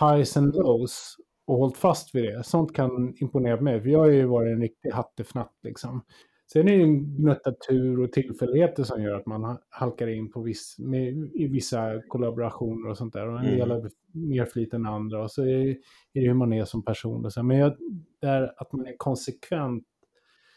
[0.00, 1.16] highs and lows
[1.46, 2.44] och hållit fast vid det.
[2.44, 3.80] Sånt kan imponera på mig.
[3.82, 6.04] För jag har ju varit en riktig hattefnatt liksom.
[6.52, 10.06] Sen är det ju en gnutta tur och tillfälligheter som gör att man ha- halkar
[10.08, 13.28] in på viss, med, i vissa kollaborationer och sånt där.
[13.28, 15.22] Och en del har mer flit än andra.
[15.22, 15.76] Och så är det, är
[16.12, 17.24] det hur man är som person.
[17.24, 17.42] Och så.
[17.42, 17.76] Men jag,
[18.20, 19.84] där att man är konsekvent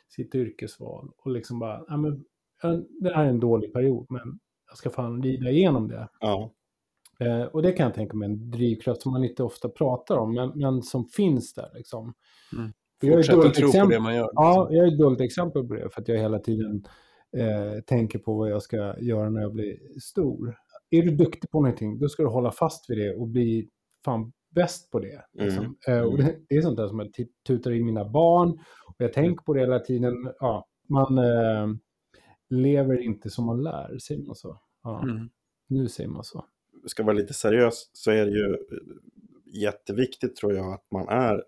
[0.09, 2.23] sitt yrkesval och liksom bara, ja, men,
[3.01, 6.09] det här är en dålig period, men jag ska fan lida igenom det.
[6.19, 6.51] ja,
[7.21, 10.33] Eh, och det kan jag tänka mig en drivkraft som man inte ofta pratar om,
[10.33, 12.13] men, men som finns där liksom.
[12.57, 12.71] Mm.
[13.01, 14.29] Jag är dåligt tro på exempel- det man gör.
[14.33, 16.85] Ja, jag är ett dåligt exempel på det, för att jag hela tiden
[17.37, 20.55] eh, tänker på vad jag ska göra när jag blir stor.
[20.89, 23.69] Är du duktig på någonting, då ska du hålla fast vid det och bli
[24.05, 25.21] fan bäst på det.
[25.33, 25.75] Liksom.
[25.87, 27.09] Eh, och det, det är sånt där som jag
[27.47, 28.49] tutar i mina barn,
[28.87, 30.13] och jag tänker på det hela tiden.
[30.39, 31.67] Ja, man eh,
[32.49, 34.57] lever inte som man lär, säger man så?
[34.83, 35.29] Ja, Mm.
[35.67, 36.45] nu säger man så
[36.85, 38.57] ska vara lite seriös så är det ju eh,
[39.45, 41.43] jätteviktigt tror jag att man är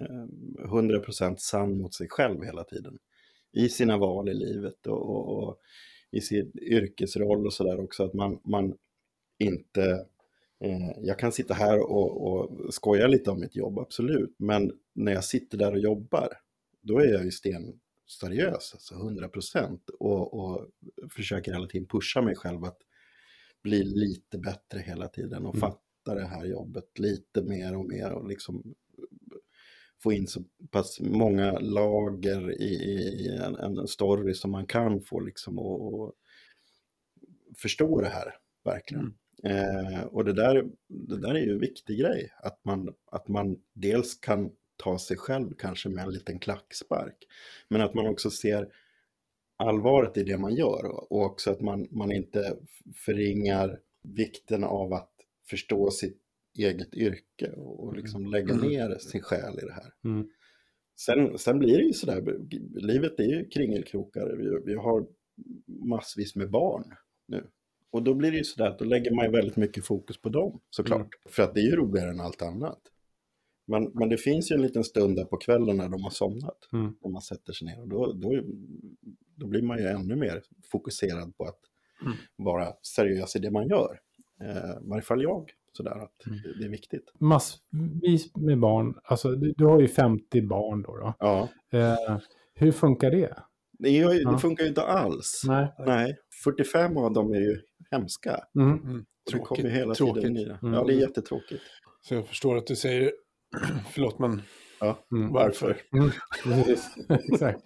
[0.00, 2.98] eh, 100% sann mot sig själv hela tiden.
[3.52, 5.58] I sina val i livet och, och, och
[6.10, 8.04] i sin yrkesroll och sådär också.
[8.04, 8.74] Att man, man
[9.38, 10.06] inte...
[10.60, 14.34] Eh, jag kan sitta här och, och skoja lite om mitt jobb, absolut.
[14.36, 16.28] Men när jag sitter där och jobbar,
[16.80, 17.80] då är jag ju sten
[18.20, 20.66] seriös, alltså 100% och, och
[21.10, 22.78] försöker hela tiden pusha mig själv att
[23.62, 25.60] bli lite bättre hela tiden och Mm.
[25.60, 28.74] fatta det här jobbet lite mer och mer och liksom
[30.02, 30.40] få in så
[30.70, 36.14] pass många lager i, i en, en story som man kan få liksom och, och
[37.56, 38.34] förstå det här
[38.64, 39.14] verkligen.
[39.42, 43.56] Eh, och det där, det där är ju en viktig grej, att man, att man
[43.72, 47.16] dels kan ta sig själv kanske med en liten klackspark,
[47.68, 48.68] men att man också ser
[49.58, 52.56] allvaret i det man gör och också att man, man inte
[52.94, 55.12] förringar vikten av att
[55.50, 56.18] förstå sitt
[56.58, 58.68] eget yrke och och liksom lägga Mm.
[58.68, 59.92] ner sin själ i det här.
[60.04, 60.28] Mm.
[60.96, 62.38] Sen, sen blir det ju sådär,
[62.80, 65.06] livet är ju kringelkrokar, vi, vi har
[65.66, 66.84] massvis med barn
[67.28, 67.44] nu.
[67.90, 70.28] Och då blir det ju sådär att då lägger man ju väldigt mycket fokus på
[70.28, 70.98] dem såklart.
[71.00, 71.10] Mm.
[71.28, 72.80] För att det är ju roligare än allt annat.
[73.68, 76.68] Men, men det finns ju en liten stund där på kvällen när de har somnat.
[76.72, 76.94] Mm.
[77.02, 78.42] När man sätter sig ner och då, då,
[79.36, 80.42] då blir man ju ännu mer
[80.72, 81.58] fokuserad på att
[82.02, 82.16] Mm.
[82.36, 84.00] vara seriös i det man gör.
[84.42, 86.38] Eh, I varje fall jag, sådär att Mm.
[86.58, 87.12] det är viktigt.
[87.20, 90.96] Massvis med barn, alltså du, du har ju 50 barn då.
[90.96, 91.14] då.
[91.18, 92.18] Ja, Eh,
[92.54, 93.34] hur funkar det?
[93.78, 94.30] det, ju, Ja.
[94.32, 95.42] det funkar ju inte alls.
[95.46, 95.72] Nej.
[95.86, 97.60] Nej, 45 av dem är ju
[97.90, 98.40] hemska.
[98.54, 98.68] Mm.
[98.72, 98.98] Mm.
[98.98, 99.66] Och det kommer Tråkigt.
[99.72, 100.14] hela Tråkigt.
[100.22, 100.58] tiden nya.
[100.62, 100.74] Mm.
[100.74, 101.62] Ja, det är jättetråkigt.
[102.02, 103.12] Så jag förstår att du säger,
[103.90, 104.42] förlåt men
[105.12, 105.32] Mm.
[105.32, 105.76] varför?
[105.92, 106.10] Mm.
[107.32, 107.64] Exakt.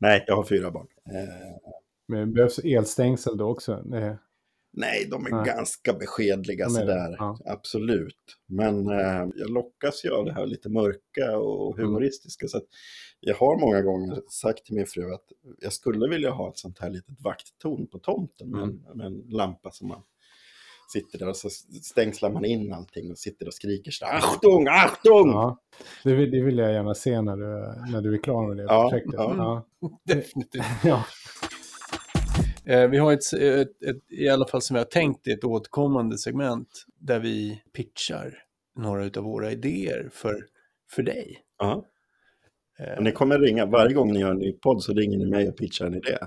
[0.00, 0.86] Nej, jag har fyra barn.
[1.06, 1.72] Eh,
[2.08, 3.72] Men behövs elstängsel då också.
[3.94, 4.14] Eh,
[4.74, 5.44] Nej, de är Nej.
[5.46, 7.16] ganska beskedliga De sådär.
[7.18, 7.38] ja.
[7.46, 8.36] Absolut.
[8.46, 11.86] Men eh, jag lockas ju av det här lite mörka och Mm.
[11.88, 12.48] humoristiska.
[12.48, 12.64] Så att
[13.20, 15.24] jag har många gånger sagt till min fru att
[15.60, 18.80] jag skulle vilja ha ett sånt här litet vakttorn på tomten med, Mm.
[18.90, 20.02] en, med en lampa som man
[20.92, 21.50] sitter där och så
[21.82, 25.30] stängslar man in allting och sitter och skriker så där, Achtung, Achtung!
[25.30, 25.58] Ja,
[26.04, 28.62] det vill, det vill jag gärna se när du, när du är klar med det
[28.62, 29.14] Ja, projektet.
[29.16, 29.64] ja.
[29.80, 29.98] Ja.
[30.14, 30.64] Definitivt.
[30.84, 31.04] Ja.
[32.64, 36.18] Eh, vi har ett, ett, ett, i alla fall som vi har tänkt, ett återkommande
[36.18, 36.68] segment
[37.00, 38.38] där vi pitchar
[38.76, 40.46] några av våra idéer för,
[40.90, 41.38] för dig.
[41.58, 41.84] Ja.
[42.78, 45.48] Eh, ni kommer ringa, varje gång ni gör en ny podd så ringer ni mig
[45.48, 46.18] och pitchar en idé.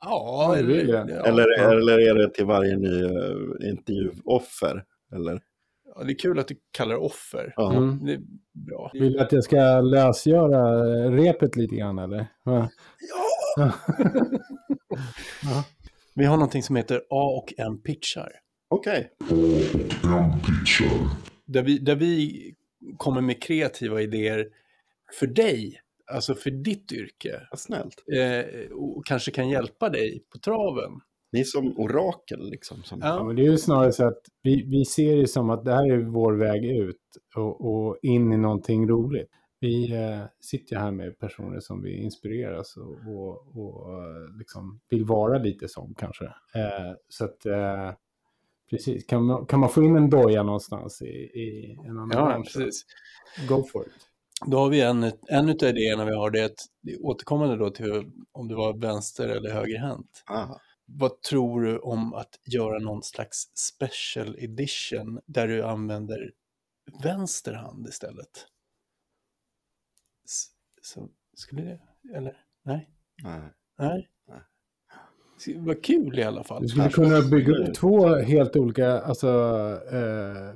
[0.00, 4.84] Ja, Ja, det ja, eller, eller är det till varje ny uh, intervjuoffer?
[5.14, 5.40] Eller?
[5.94, 7.54] ja, det är kul att du kallar det offer.
[7.56, 7.76] Ja.
[7.76, 8.04] Mm.
[8.04, 8.20] Det är
[8.52, 8.90] bra.
[8.92, 12.26] Vill du att jag ska lösgöra repet lite grann eller?
[12.44, 12.68] Ja.
[15.42, 15.64] Ja.
[16.14, 18.32] Vi har någonting som heter A och M pitchar.
[18.68, 19.10] Okej.
[21.46, 22.54] Där vi, där vi
[22.96, 24.46] kommer med kreativa idéer
[25.18, 25.80] för dig,
[26.10, 27.40] alltså för ditt yrke.
[27.50, 28.04] Vad snällt.
[28.12, 31.00] Eh, och kanske kan hjälpa dig på traven.
[31.32, 32.82] Ni är som orakel liksom.
[32.82, 33.00] Som...
[33.02, 35.64] Ja, Ja, men det är ju snarare så att vi, vi ser det som att
[35.64, 36.96] det här är vår väg ut
[37.34, 39.30] och, och in i någonting roligt.
[39.60, 44.80] Vi eh, sitter ju här med personer som vi inspireras och, och, och eh, liksom
[44.88, 46.24] vill vara lite som kanske.
[46.24, 47.90] Eh, så att, eh,
[48.70, 52.24] precis, kan man, kan man få in en doja någonstans i, i en annan ja
[52.24, 52.54] bransch?
[52.54, 52.84] precis.
[53.48, 54.09] Go for it.
[54.46, 57.56] Då har vi en, en av idéerna vi har, det är att det är återkommande
[57.56, 60.24] då till om det var vänster eller högerhänt.
[60.30, 60.60] Aha.
[60.86, 66.32] Vad tror du om att göra någon slags special edition där du använder
[67.02, 68.46] vänster hand istället?
[70.82, 71.80] Så, skulle det,
[72.16, 72.44] eller?
[72.62, 72.90] Nej?
[73.22, 73.52] Nej.
[73.78, 74.08] Nej?
[75.56, 76.62] Var kul i alla fall.
[76.62, 79.28] Du skulle kunna bygga upp två helt olika alltså,
[79.92, 80.54] eh,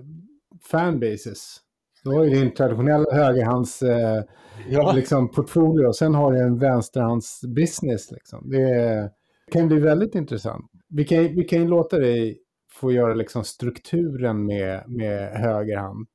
[0.71, 1.64] fanbases.
[2.05, 4.23] Du har ju din traditionella högerhands eh,
[4.69, 8.11] Ja, liksom, portfolio och sen har du en vänsterhands business.
[8.11, 8.51] Liksom.
[8.51, 9.11] Det är-
[9.53, 10.71] kan bli väldigt intressant.
[10.89, 12.39] Vi kan, vi kan ju låta dig
[12.71, 16.07] få göra liksom, strukturen med, med högerhand.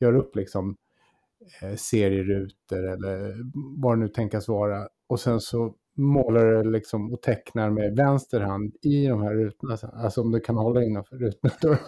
[0.00, 0.76] Gör upp liksom,
[1.62, 3.34] eh, serierutor eller
[3.82, 4.88] vad det nu tänkas vara.
[5.08, 9.76] Och sen så målar du liksom, och tecknar med vänster hand i de här rutorna.
[9.92, 11.78] Alltså om du kan hålla innanför rutorna.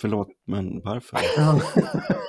[0.00, 1.18] Förlåt, men varför?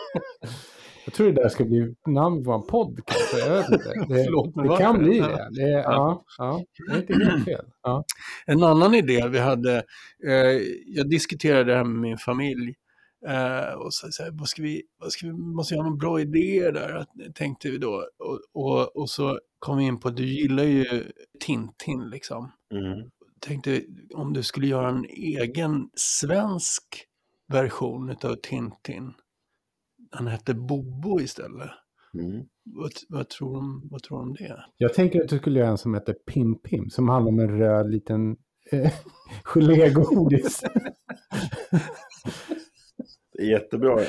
[1.05, 3.49] Jag tror det där ska bli namn på en podd kanske.
[3.49, 3.93] Jag vet inte.
[4.13, 4.83] Det, Förlåt, det varför?
[4.83, 5.49] kan bli det.
[5.51, 6.25] det är, ja.
[6.37, 7.65] Ja, det är inte helt fel.
[7.83, 8.03] Ja.
[8.45, 9.75] En annan idé vi hade,
[10.27, 12.73] eh, jag diskuterade det här med min familj.
[13.27, 15.97] Eh, och så, så här, vad ska vi, vad ska vi, måste vi ha någon
[15.97, 18.03] bra idé där, att- tänkte vi då.
[18.19, 21.03] Och, och, och så kom vi in på att du gillar ju
[21.45, 22.51] Tintin liksom.
[22.73, 23.09] Mm.
[23.39, 23.81] Tänkte
[24.13, 26.83] om du skulle göra en egen svensk
[27.47, 29.13] version av Tintin.
[30.11, 31.69] Han hette Bobo istället.
[32.13, 32.45] Mm.
[32.63, 34.65] Vad, vad, tror de, vad tror de om det?
[34.77, 36.89] Jag tänker att du skulle göra en som heter Pim Pim.
[36.89, 38.37] Som handlar om en röd liten
[38.71, 38.91] eh,
[39.43, 40.63] gelégodis.
[43.31, 43.99] Det är jättebra.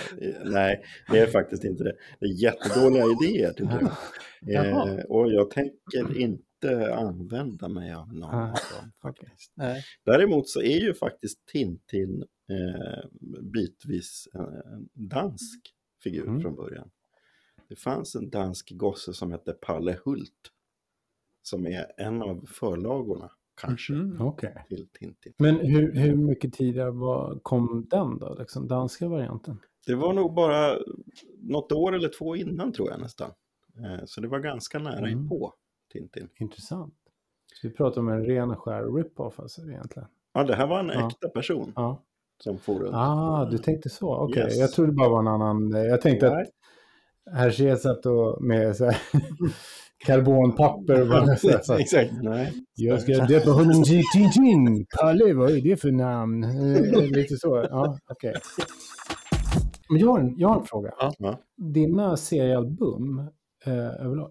[0.44, 1.92] Nej, det är faktiskt inte det.
[2.20, 3.90] Det är jättedåliga idéer tycker jag.
[4.54, 6.42] Eh, och jag tänker inte
[6.94, 8.50] använda mig av någon Ah, av
[8.80, 8.92] dem.
[9.10, 9.28] okej.
[9.54, 9.82] Nej.
[10.04, 13.08] Däremot så är ju faktiskt Tintin eh,
[13.42, 16.40] bitvis en dansk figur Mm.
[16.40, 16.90] från början.
[17.68, 20.52] Det fanns en dansk gosse som hette Palle Hult.
[21.42, 23.30] Som är en av förlagorna
[23.60, 24.20] kanske Mhm.
[24.26, 24.64] Okej.
[24.68, 25.32] till Tintin.
[25.38, 28.34] Men hur, hur mycket tidigare var, kom den då?
[28.38, 29.58] Liksom danska varianten?
[29.86, 30.78] Det var nog bara
[31.38, 33.30] något år eller två innan tror jag nästan.
[33.78, 35.10] Eh, så det var ganska nära Mm.
[35.10, 35.54] inpå
[35.92, 36.28] Tintin.
[36.40, 36.94] Intressant.
[37.54, 40.08] Så vi pratar om en ren och skär rip-off alltså egentligen.
[40.34, 41.08] Ja, det här var en Ja.
[41.08, 42.02] äkta person Ja.
[42.44, 42.94] som for runt.
[42.94, 44.14] Ah, du tänkte så.
[44.16, 44.56] Okej, Yes.
[44.58, 45.70] jag trodde det bara var en annan.
[45.70, 46.42] Jag tänkte Nej.
[46.42, 48.96] att Hergé satt och med så här,
[50.06, 51.04] karbonpapper
[51.68, 52.12] här, Exakt.
[52.22, 52.52] Nej.
[52.74, 54.86] Jag ska döpa honom till Tintin.
[55.00, 56.44] Palle, vad är det för namn?
[56.44, 57.66] Eh, Lite så.
[57.70, 58.34] Ja, okej.
[59.90, 60.90] Men jag har, en, jag har en fråga.
[61.00, 61.12] Ja.
[61.18, 61.38] Ja.
[61.56, 63.18] Dina seriealbum,
[63.64, 63.72] eh,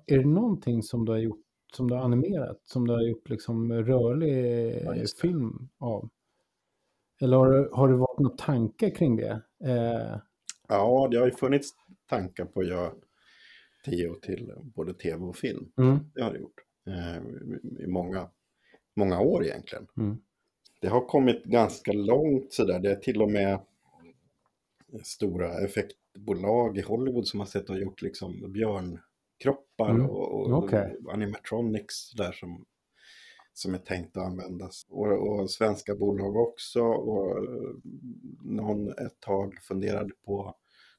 [0.05, 1.39] är det någonting som du har gjort,
[1.77, 6.09] som du har animerat, som du har gjort liksom rörlig Ja, film av?
[7.21, 9.41] Eller har, har det varit några tankar kring det?
[9.63, 10.19] Eh,
[10.67, 11.69] Ja, det har ju funnits
[12.09, 12.91] tankar på att göra
[13.85, 15.71] Teo till både tv och film.
[15.77, 16.61] mm, Det har det gjort.
[16.87, 17.17] Eh,
[17.83, 18.29] I många,
[18.95, 19.87] många år egentligen.
[19.97, 20.17] mm,
[20.81, 22.79] Det har kommit ganska långt sådär.
[22.79, 23.59] Det är till och med
[25.03, 28.51] stora effektbolag i Hollywood som har sett och gjort liksom
[29.37, 30.97] björnkroppar Mm, och, och okej.
[31.09, 32.65] animatronics där som
[33.53, 34.85] som är tänkt att användas.
[34.89, 36.81] Och, och svenska bolag också.
[36.83, 37.45] Och
[38.43, 40.55] någon ett tag funderade på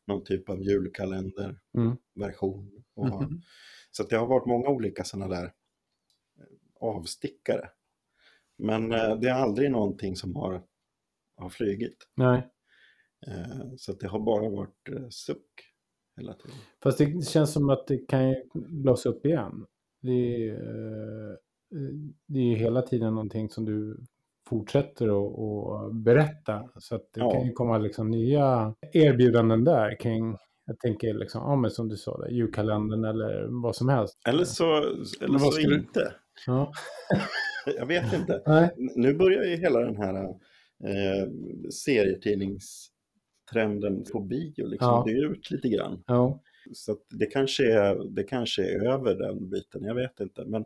[0.07, 2.83] någon typ av julkalenderversion.
[2.97, 3.13] Mm.
[3.13, 3.41] Mm.
[3.91, 5.53] Så att det har varit många olika sådana där
[6.81, 7.71] avstickare.
[8.57, 10.63] Men eh, det är aldrig någonting som har,
[11.37, 12.09] har flygit.
[12.15, 12.49] Nej.
[13.27, 15.68] Eh, så det har bara varit eh, suck
[16.19, 16.57] hela tiden.
[16.83, 19.67] Fast det känns som att det kan ju blåsa upp igen.
[20.03, 21.37] Det är, eh,
[22.27, 24.01] det är ju hela tiden någonting som du
[24.49, 26.69] fortsätter att, berätta.
[26.79, 27.31] Så att det Ja.
[27.31, 31.97] kan ju komma liksom nya erbjudanden där kring, jag tänker liksom, ja men som du
[31.97, 34.19] sa, där, julkalendern eller vad som helst.
[34.29, 34.77] Eller så,
[35.21, 36.13] eller vad så du- inte.
[36.47, 36.73] Ja.
[37.79, 38.43] Jag vet inte.
[38.47, 38.71] Nej.
[38.77, 41.29] Nu börjar ju hela den här eh,
[43.53, 45.05] serietidningstrenden på bio liksom Ja.
[45.07, 46.03] dö ut lite grann.
[46.07, 46.41] Ja.
[46.73, 50.45] Så att det, kanske är, det kanske är över den biten, jag vet inte.
[50.45, 50.65] Men,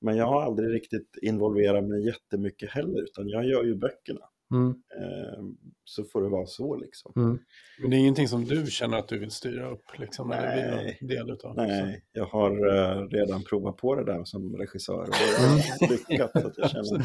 [0.00, 4.20] men jag har aldrig riktigt involverat mig jättemycket heller, utan jag gör ju böckerna.
[4.50, 4.68] Mm.
[4.70, 5.44] Eh,
[5.84, 7.12] så får det vara så liksom.
[7.16, 7.38] Mm.
[7.80, 10.32] Men det är ingenting som du känner att du vill styra upp liksom?
[10.32, 10.98] Eller vill Nej.
[11.00, 11.56] del utav?
[11.56, 16.32] Nej, jag har eh, redan provat på det där som regissör och har lyckats.
[16.40, 17.04] Så att jag känner att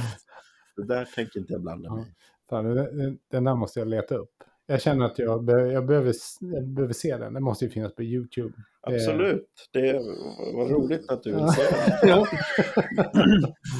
[0.76, 2.06] det där tänker inte jag blanda mig
[2.52, 4.44] den- den där måste jag leta upp.
[4.66, 7.34] Jag känner att jag, be, jag, behöver, jag behöver se den.
[7.34, 8.54] Den måste ju finnas på YouTube.
[8.82, 9.94] Absolut, det
[10.54, 11.54] var roligt att du vill Ja.
[11.54, 11.70] säga
[12.02, 12.08] det.
[12.08, 12.28] Ja.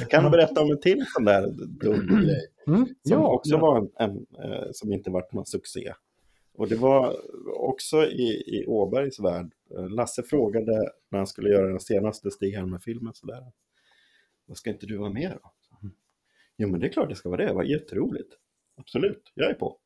[0.00, 2.46] Jag kan berätta om en till sån där dum grej.
[2.66, 2.86] Mm.
[2.86, 3.34] Som Ja.
[3.34, 5.92] också var en, en eh, som inte varit någon succé.
[6.54, 7.16] Och det var
[7.60, 9.52] också i, i Åbergs värld.
[9.76, 13.42] Eh, Lasse frågade när han skulle göra den senaste Stig Helmer-filmen sådär.
[14.46, 15.50] Vad ska inte du vara med då?
[16.56, 18.32] Jo men det är klart det ska vara det, det var jätteroligt.
[18.76, 19.78] Absolut, jag är på.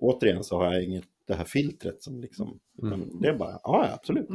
[0.00, 3.90] Återigen så har jag inget det här filtret som liksom, utan det är bara, ja
[3.94, 4.28] absolut.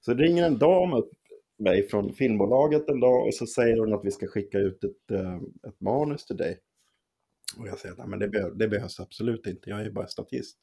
[0.00, 1.10] Så det ringer en dam upp
[1.56, 5.10] mig från filmbolaget en dag och så säger hon att vi ska skicka ut ett,
[5.10, 5.36] eh,
[5.68, 6.60] ett manus till dig.
[7.58, 10.06] Och jag säger att "Nej, men det, behöv, det behövs absolut inte, jag är bara
[10.06, 10.58] statist.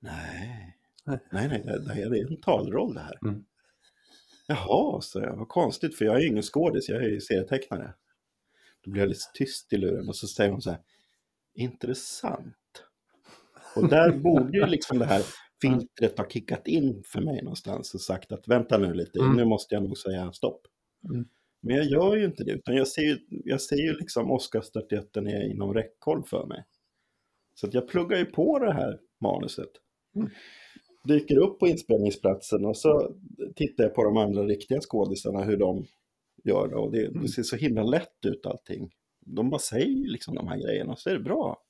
[0.00, 3.18] Nej, nej, nej, det, det är en talroll det här.
[3.22, 3.44] Mm.
[4.46, 7.94] Jaha, så jag, vad konstigt, för jag är ju ingen skådis, jag är ju serietecknare.
[8.80, 10.80] Då blir jag lite tyst i luren och så säger hon så här,
[11.54, 12.54] intressant.
[13.76, 15.22] Och där borde ju liksom det här
[15.62, 19.36] filtret ha kickat in för mig någonstans och sagt att vänta nu lite, Mm.
[19.36, 20.60] nu måste jag nog säga stopp.
[21.10, 21.24] Mm.
[21.60, 25.26] Men jag gör ju inte det, utan jag ser ju, jag ser ju liksom Oscarsstatyetten
[25.26, 26.64] är inom räckhåll för mig.
[27.54, 29.70] Så jag pluggar ju på det här manuset.
[30.16, 30.30] Mm.
[31.04, 33.14] Dyker upp på inspelningsplatsen och så
[33.54, 35.86] tittar jag på de andra riktiga skådisarna, hur de
[36.44, 36.76] gör det.
[36.76, 38.90] Och det, det ser så himla lätt ut allting.
[39.20, 41.62] De bara säger liksom de här grejerna och så är det bra.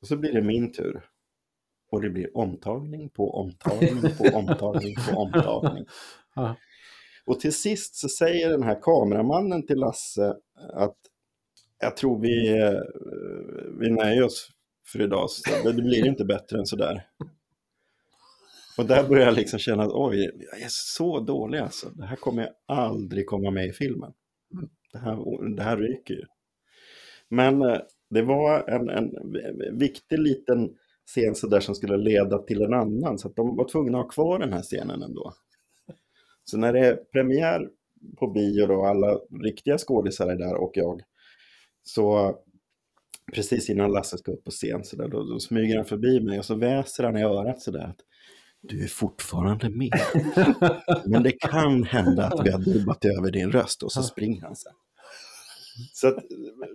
[0.00, 1.04] Och så blir det min tur.
[1.90, 5.86] Och det blir omtagning på omtagning på omtagning på omtagning.
[7.26, 10.36] Och till sist så säger den här kameramannen till Lasse
[10.74, 10.96] att
[11.80, 12.80] jag tror vi, eh,
[13.80, 14.50] vi nöjer oss
[14.86, 15.30] för idag.
[15.30, 17.06] Så det det blir inte bättre än sådär.
[18.78, 21.90] Och där börjar jag liksom känna att oj, jag är så dålig alltså.
[21.90, 24.12] Det här kommer jag aldrig komma med i filmen.
[24.92, 26.24] Det här, det här ryker ju.
[27.28, 27.78] Men eh,
[28.10, 29.10] det var en, en
[29.78, 30.76] viktig liten
[31.08, 33.18] scen så där som skulle leda till en annan.
[33.18, 35.32] Så att de var tvungna att ha kvar den här scenen ändå.
[36.44, 37.68] Så när det är premiär
[38.18, 41.02] på bio då, alla riktiga skådisar är där och jag.
[41.82, 42.34] Så
[43.34, 46.38] precis innan Lasse ska upp på scen så där, då, då smyger han förbi mig
[46.38, 48.00] och så väser han i örat så där att
[48.60, 50.00] du är fortfarande med.
[51.06, 54.56] Men det kan hända att vi har dubbat över din röst och så springer han
[54.56, 54.72] sen.
[55.92, 56.16] Så att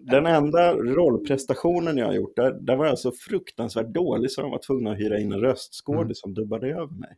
[0.02, 4.52] den enda rollprestationen jag har gjort, där, där var jag så fruktansvärt dålig så de
[4.52, 7.16] var tvungna att hyra in en röstskådis som dubbade över mig.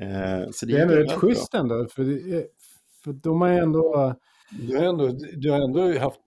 [0.00, 1.86] Eh, så Det är ändå gick rätt schysst ändå.
[1.90, 2.46] För, det är-
[3.04, 4.14] för de har ju ändå...
[4.68, 6.20] Du har ändå, du har ändå haft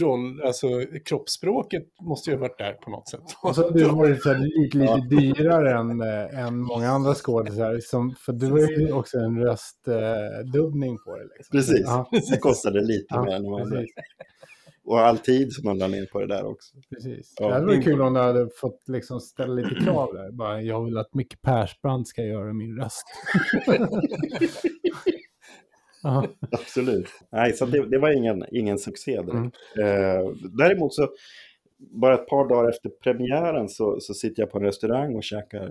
[0.00, 0.66] roll, alltså
[1.04, 3.20] kroppsspråket måste ju ha varit där på något sätt.
[3.42, 7.78] Alltså, du har varit så här lite, lite dyrare än, äh, än många andra skådisar.
[7.82, 11.24] Som, för du har ju också en röstdubbning på det.
[11.36, 11.58] Liksom.
[11.58, 13.84] Precis, Ja, det kostade lite Ja, mer än de andra.
[14.86, 16.76] Och all tid som man la ner på det där också.
[16.90, 17.34] precis.
[17.40, 20.32] Ja, det hade varit kul om du hade fått liksom ställa lite krav där.
[20.32, 23.04] Bara, jag vill att Micke Persbrandt ska göra min röst.
[26.50, 27.08] Absolut.
[27.32, 29.56] Nej, så det, det var ingen, ingen succé direkt.
[29.76, 29.86] Mm.
[29.86, 31.08] Eh, däremot så,
[31.78, 35.66] bara ett par dagar efter premiären så, så sitter jag på en restaurang och käkar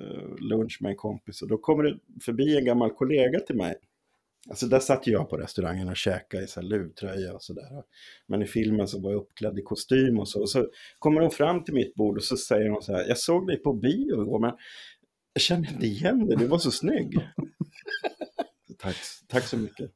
[0.00, 1.42] eh, lunch med en kompis.
[1.42, 3.74] Och då kommer det förbi en gammal kollega till mig.
[4.48, 7.82] Alltså där satt jag på restaurangen och käkade i så här luvtröja och sådär.
[8.26, 10.40] Men i filmen så var jag uppklädd i kostym och så.
[10.40, 10.66] Och så
[10.98, 13.04] kommer hon fram till mitt bord och så säger hon så här.
[13.08, 14.52] Jag såg dig på bio igår men
[15.32, 17.18] jag känner inte igen dig, du var så snygg.
[18.84, 18.96] tack,
[19.28, 19.90] tack så mycket.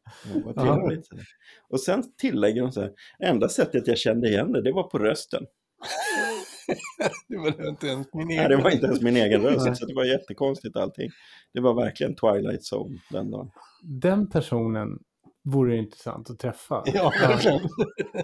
[0.44, 1.08] Ja, trevligt.
[1.68, 2.90] Och sen tillägger hon så här,
[3.24, 5.46] enda sättet jag kände igen det, det var på rösten.
[7.28, 8.50] det var inte ens min Nej, egen.
[8.50, 9.50] det var inte ens min egen Nej.
[9.54, 11.10] röst, så det var jättekonstigt allting.
[11.54, 13.50] Det var verkligen Twilight Zone den dagen.
[13.82, 14.98] Den personen
[15.44, 16.82] vore intressant att träffa.
[16.94, 17.60] Ja, verkligen.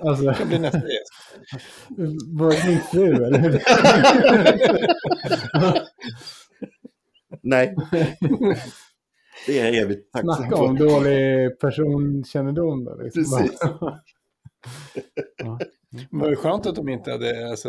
[0.00, 1.12] Alltså, Det blir nästa gäst.
[2.32, 3.62] var det din fru eller?
[7.42, 7.76] Nej.
[9.46, 10.84] Det är jag evigt tacksam Snacka om för.
[10.84, 12.84] dålig personkännedom.
[12.84, 13.22] Då, liksom.
[13.22, 13.58] Precis.
[15.38, 15.58] Ja.
[16.10, 17.68] Men det var skönt att de inte hade alltså,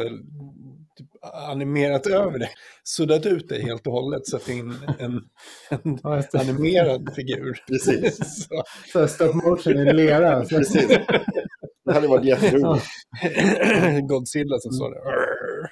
[0.97, 1.07] typ,
[1.49, 2.49] animerat över det.
[2.83, 4.27] Suddat ut det helt och hållet.
[4.27, 5.21] Satt in en,
[5.69, 6.39] en Ja, det.
[6.39, 7.57] animerad figur.
[7.67, 8.47] Precis.
[8.93, 10.45] Så, stop motion i lera.
[10.45, 10.87] Precis.
[11.85, 12.85] Det hade varit jätteroligt.
[14.09, 15.01] Godzilla som står där.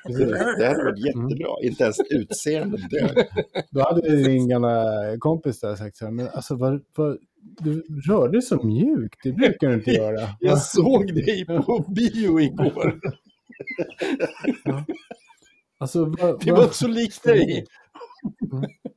[0.06, 1.48] Det hade varit jättebra.
[1.64, 3.28] Inte ens utseendet dög.
[3.72, 4.86] Då hade din gamla
[5.20, 7.18] kompis där sagt så här, men alltså vad, vad,
[7.60, 10.30] du rör dig så mjukt, det brukar du inte göra.
[10.40, 13.00] Jag såg dig på bio igår.
[15.78, 17.66] Alltså, vad, Det vad- var inte så likt dig.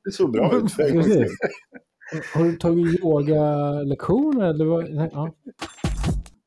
[0.05, 0.73] Det såg bra ut.
[0.73, 1.29] för en.
[2.35, 4.91] Har du tagit yogalektioner eller vad?
[4.95, 5.35] Nej, ja.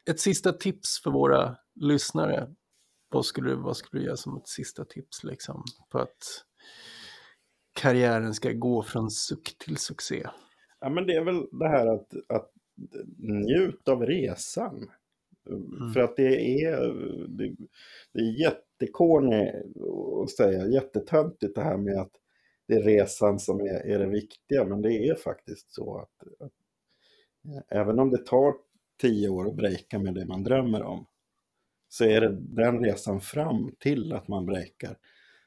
[0.10, 2.48] Ett sista tips för våra lyssnare.
[3.10, 5.64] Vad skulle, du- vad skulle du göra som ett sista tips liksom?
[5.90, 6.44] På att
[7.74, 10.28] karriären ska gå från suck till succé.
[10.80, 12.52] Ja, men det är väl det här att, att
[13.18, 14.90] njut av resan.
[15.94, 16.94] För att det är,
[17.28, 17.56] det,
[18.14, 19.52] det är jättekorny
[20.24, 22.12] att säga, jättetöntigt det här med att
[22.68, 24.66] det är resan som är, är det viktiga.
[24.66, 26.52] Men det är faktiskt så att, att
[27.70, 28.54] även om det tar
[29.02, 31.06] tio år att breaka med det man drömmer om
[31.90, 34.98] så är det den resan fram till att man breakar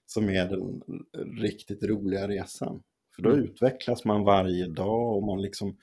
[0.07, 0.82] som är den
[1.43, 2.82] riktigt roliga resan.
[3.16, 3.45] För då Mm.
[3.45, 5.76] utvecklas man varje dag och man, liksom,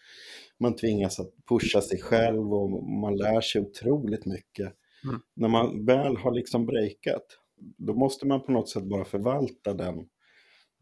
[0.57, 4.73] man tvingas att pusha sig själv och man lär sig otroligt mycket.
[5.03, 5.21] Mm.
[5.33, 7.25] När man väl har liksom breakat,
[7.77, 10.09] då måste man på något sätt bara förvalta den,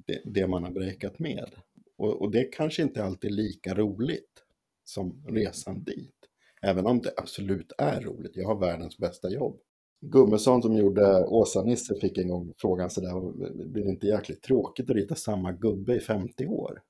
[0.08, 1.50] det, det man har breakat med.
[1.98, 4.44] Och, och det kanske inte alltid är lika roligt
[4.84, 6.14] som resan dit.
[6.62, 8.32] Även om det absolut är roligt.
[8.36, 9.60] Jag har världens bästa jobb.
[10.02, 13.32] Gummesson som gjorde Åsa-Nisse fick en gång frågan sådär,
[13.66, 16.82] blir det inte jäkligt tråkigt att rita samma gubbe i 50 år?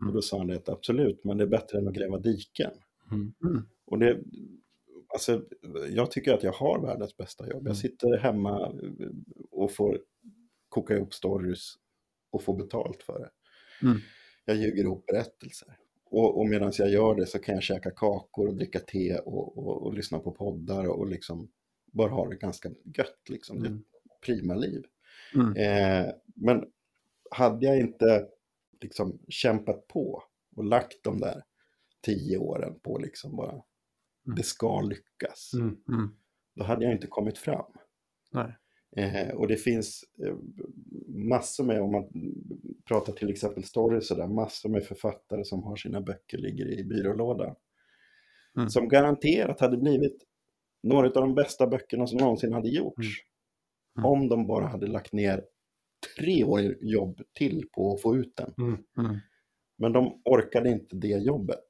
[0.00, 0.08] Mm.
[0.08, 2.70] Och då sa han det absolut, men det är bättre än att gräva diken.
[3.10, 3.34] Mm.
[3.44, 3.62] Mm.
[3.86, 4.20] Och det,
[5.08, 5.42] alltså,
[5.90, 7.60] jag tycker att jag har världens bästa jobb.
[7.60, 7.66] Mm.
[7.66, 8.72] Jag sitter hemma
[9.50, 10.00] och får
[10.68, 11.74] koka ihop stories
[12.30, 13.30] och få betalt för det.
[13.86, 13.98] Mm.
[14.44, 15.76] Jag ljuger ihop berättelser.
[16.10, 19.58] Och, och medan jag gör det så kan jag käka kakor och dricka te och,
[19.58, 21.48] och, och lyssna på poddar och liksom
[21.94, 23.28] bara ha det ganska gött.
[23.28, 23.62] Liksom.
[23.62, 23.84] Det är Mm.
[24.04, 24.84] ett prima liv.
[25.34, 25.56] Mm.
[25.56, 26.64] Eh, men
[27.30, 28.26] hade jag inte
[28.80, 30.22] liksom kämpat på
[30.56, 31.42] och lagt de där
[32.02, 33.50] tio åren på liksom bara
[34.26, 34.36] Mm.
[34.36, 35.76] det ska lyckas, Mm.
[36.54, 37.72] Då hade jag inte kommit fram.
[38.32, 38.56] Nej.
[38.96, 40.36] Eh, och det finns eh,
[41.08, 42.08] massor med, om man
[42.84, 47.54] pratar till exempel stories där, massor med författare som har sina böcker ligger i byrålådan.
[48.56, 48.70] Mm.
[48.70, 50.22] Som garanterat hade blivit
[50.84, 53.06] några av de bästa böckerna som någonsin hade gjorts.
[53.98, 54.10] Mm.
[54.10, 55.44] Om de bara hade lagt ner
[56.16, 58.54] tre år jobb till på att få ut den.
[58.58, 58.84] Mm.
[58.98, 59.16] Mm.
[59.78, 61.64] Men de orkade inte det jobbet.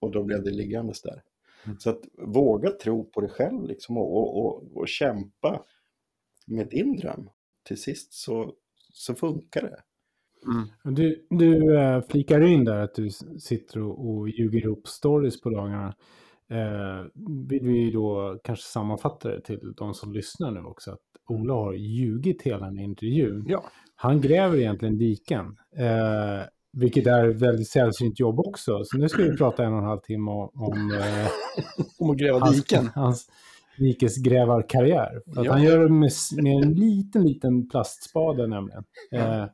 [0.00, 1.22] Och då blev det liggandes där.
[1.64, 1.78] Mm.
[1.78, 5.64] Så att våga tro på dig själv liksom och, och, och, och kämpa
[6.46, 7.30] med din dröm.
[7.62, 8.54] Till sist så,
[8.92, 9.82] så funkar det.
[10.46, 10.94] Mm.
[10.94, 15.50] Du, du äh, flikar in där att du sitter och, och ljuger ihop stories på
[15.50, 15.94] dagarna.
[16.50, 17.04] Eh,
[17.48, 20.90] vill vi då kanske sammanfatta det till de som lyssnar nu också.
[20.90, 20.98] Att
[21.28, 23.44] Ola har ljugit hela den intervjun.
[23.48, 23.64] Ja.
[23.96, 25.56] Han gräver egentligen diken.
[25.76, 28.84] Eh, vilket är ett väldigt sällsynt jobb också.
[28.84, 31.28] Så nu ska vi prata en och en halv timme om, om eh,
[31.98, 32.90] Om att gräva hans, diken.
[32.94, 33.26] hans
[33.78, 35.22] dikesgrävarkarriär.
[35.26, 35.52] Ja.
[35.52, 36.10] Han gör det med,
[36.42, 38.84] med en liten, liten plastspade nämligen.
[39.12, 39.44] Eh,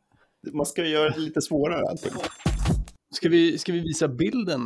[0.53, 1.97] Man ska göra det lite svårare.
[3.15, 4.61] Ska vi, ska vi visa bilden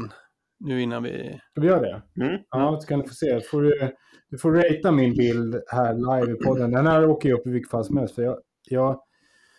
[0.60, 1.40] nu innan vi...
[1.50, 2.02] ska vi göra det?
[2.24, 2.40] Mm.
[2.50, 3.40] Ja, så kan du få se.
[3.40, 3.92] Får du,
[4.30, 6.70] du får ratea min bild här live i podden.
[6.70, 8.14] Den här åker ju upp i vilket fall som helst.
[8.14, 8.38] För jag,
[8.68, 9.00] jag,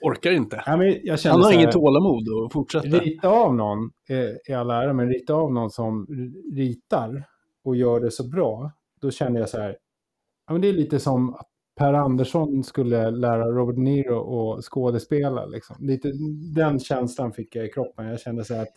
[0.02, 0.64] Orkar inte.
[0.66, 2.88] ja, men jag känner Han har inget tålamod att fortsätta.
[2.88, 6.08] Rita av någon är i all ära, men rita av någon som
[6.56, 7.24] ritar
[7.64, 8.72] och gör det så bra.
[9.02, 9.78] Då känner jag så här.
[10.48, 15.46] Ja, men det är lite som att Per Andersson skulle lära Robert Niro att skådespela.
[15.46, 15.76] Liksom.
[15.80, 16.12] Lite,
[16.56, 18.06] den känslan fick jag i kroppen.
[18.06, 18.76] Jag kände så här att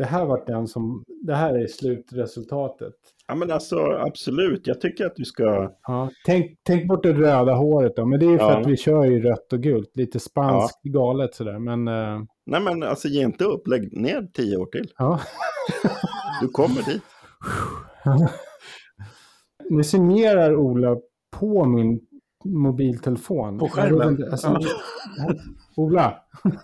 [0.00, 2.94] det här var den som, det här är slutresultatet.
[3.28, 5.72] Ja men alltså absolut, jag tycker att du ska...
[5.82, 8.60] Ja, tänk, tänk bort det röda håret då, men det är ju för Ja.
[8.60, 12.82] att vi kör ju rött och gult, lite spanskt galet sådär, men eh, Nej men
[12.82, 14.92] alltså ge inte upp, lägg ner tio år till.
[14.98, 15.20] ja.
[16.40, 17.02] Du kommer dit.
[19.70, 20.96] Nu signerar Ola
[21.38, 22.00] på min
[22.44, 23.58] mobiltelefon.
[23.58, 24.24] På skärmen?
[24.30, 24.58] Alltså,
[25.76, 26.14] Ola.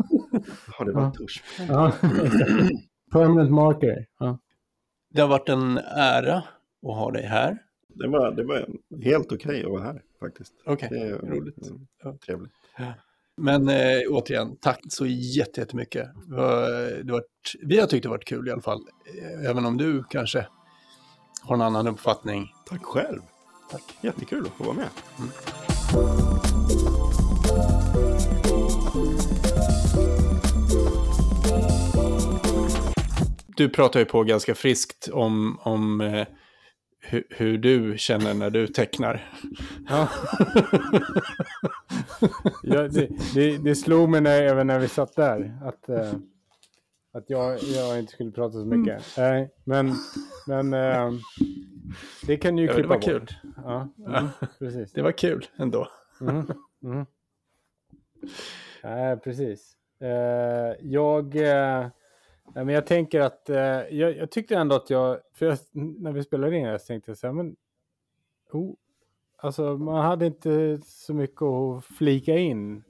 [0.79, 1.13] Ja, det var
[1.69, 1.93] Ja.
[3.17, 4.07] Permanent marker.
[4.19, 4.39] Ja.
[5.15, 7.59] Det har varit en ära att ha dig här.
[7.89, 8.67] Det var, det var
[9.03, 10.53] helt okej att vara här faktiskt.
[10.67, 11.67] Okej, Det är roligt.
[11.69, 12.17] mm, Ja.
[12.27, 12.53] trevligt.
[13.37, 16.09] Men eh, återigen, tack så jätte- jättemycket.
[16.27, 16.69] Det var,
[17.05, 17.23] det var,
[17.63, 18.81] vi har tyckt det varit kul i alla fall.
[19.23, 20.47] Eh, Även om du kanske
[21.43, 22.53] har en annan uppfattning.
[22.69, 23.21] Tack själv.
[23.71, 23.83] Tack.
[24.01, 24.89] Jättekul att få vara med.
[33.57, 36.27] Du pratar ju på ganska friskt om, om eh,
[37.01, 39.31] hur, hur du känner när du tecknar.
[39.89, 40.09] Ja.
[42.63, 45.59] ja, det, det, det slog mig när, även när vi satt där.
[45.63, 46.13] Att, eh,
[47.13, 49.03] att jag, jag inte skulle prata så mycket.
[49.17, 49.95] Nej, men,
[50.47, 51.13] men eh,
[52.27, 53.21] det kan ju Ja, det klippa var kul.
[53.21, 53.35] bort.
[53.65, 54.29] Ja, mm,
[54.59, 54.93] precis.
[54.93, 55.89] Det var kul ändå.
[56.21, 56.47] Mm,
[56.85, 57.07] mm.
[58.83, 59.73] Nej, precis.
[60.01, 61.87] Eh, jag, eh,
[62.55, 66.13] nej, men jag tänker att eh, jag, jag tyckte ändå att jag, för jag, när
[66.13, 67.57] vi spelade in så tänkte jag så här, men
[68.53, 68.75] oh,
[69.37, 72.85] alltså man hade inte så mycket att flika in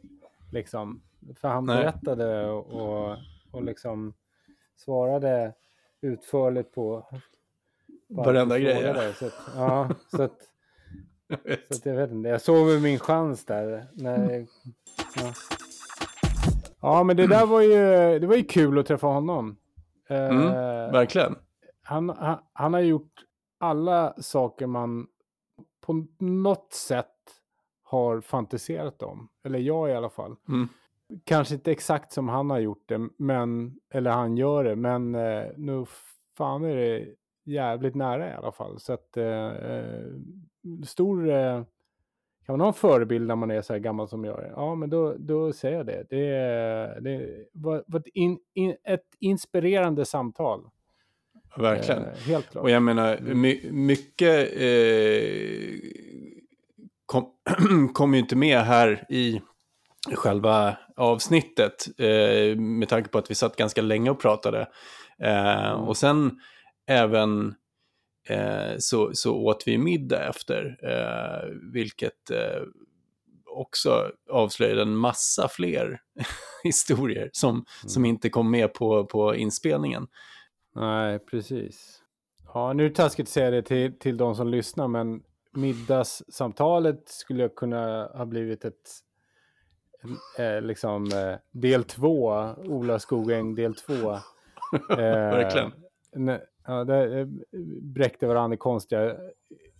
[0.53, 1.03] liksom.
[1.35, 1.77] För han Nej.
[1.77, 3.17] berättade och,
[3.51, 4.15] och, liksom
[4.77, 5.55] svarade
[6.01, 7.07] utförligt på,
[8.09, 9.13] på Varenda grej, ja.
[9.13, 10.39] Så att, ja, så att,
[11.69, 13.87] så att jag vet inte, jag såg min chans där.
[13.93, 14.47] När,
[15.17, 15.33] ja.
[16.87, 19.57] Ja, men det där var ju, det var ju kul att träffa honom.
[20.09, 20.53] Mm,
[20.93, 21.37] Verkligen.
[21.83, 23.13] han, han, han har gjort
[23.59, 25.07] alla saker man
[25.81, 27.07] på något sätt
[27.83, 29.29] har fantiserat om.
[29.45, 30.37] Eller jag i alla fall.
[30.49, 30.69] Mm.
[31.25, 35.45] Kanske inte exakt som han har gjort det, men, eller han gör det, men eh,
[35.57, 35.85] nu
[36.37, 37.07] fan är det
[37.45, 38.81] jävligt nära i alla fall.
[38.81, 39.51] Så att eh,
[40.85, 41.31] stor,
[42.47, 44.53] kan man ha en förebild när man är så här gammal som jag är?
[44.57, 46.07] Ja, men då, då säger jag det.
[46.11, 50.61] Det, det var, var ett, in, in, ett inspirerande samtal.
[51.57, 52.05] Verkligen.
[52.05, 52.63] Eh, helt klart.
[52.63, 55.91] Och jag menar, my, mycket eh,
[57.07, 57.31] kom,
[57.95, 59.41] kom ju inte med här i
[60.15, 61.87] själva avsnittet.
[61.99, 64.61] Eh, med tanke på att vi satt ganska länge och pratade.
[65.19, 65.89] Eh, Mm.
[65.89, 66.41] Och sen
[66.87, 67.55] även
[68.29, 70.79] eh, så, så åt vi middag efter.
[70.83, 72.63] Eh, vilket eh,
[73.47, 76.01] också avslöjade en massa fler
[76.65, 80.07] historier som, som inte kom med på, på inspelningen.
[80.75, 82.03] Nej, precis.
[82.55, 85.23] Ja, nu är det taskigt att säga det till, till de som lyssnar, men
[85.53, 88.91] middagssamtalet skulle jag kunna ha blivit ett
[90.39, 94.19] eh, liksom eh, del två, Ola Skogäng del två.
[94.91, 95.73] Eh, Verkligen.
[96.67, 97.27] Ja, det eh,
[97.83, 99.17] bräckte varandra i konstiga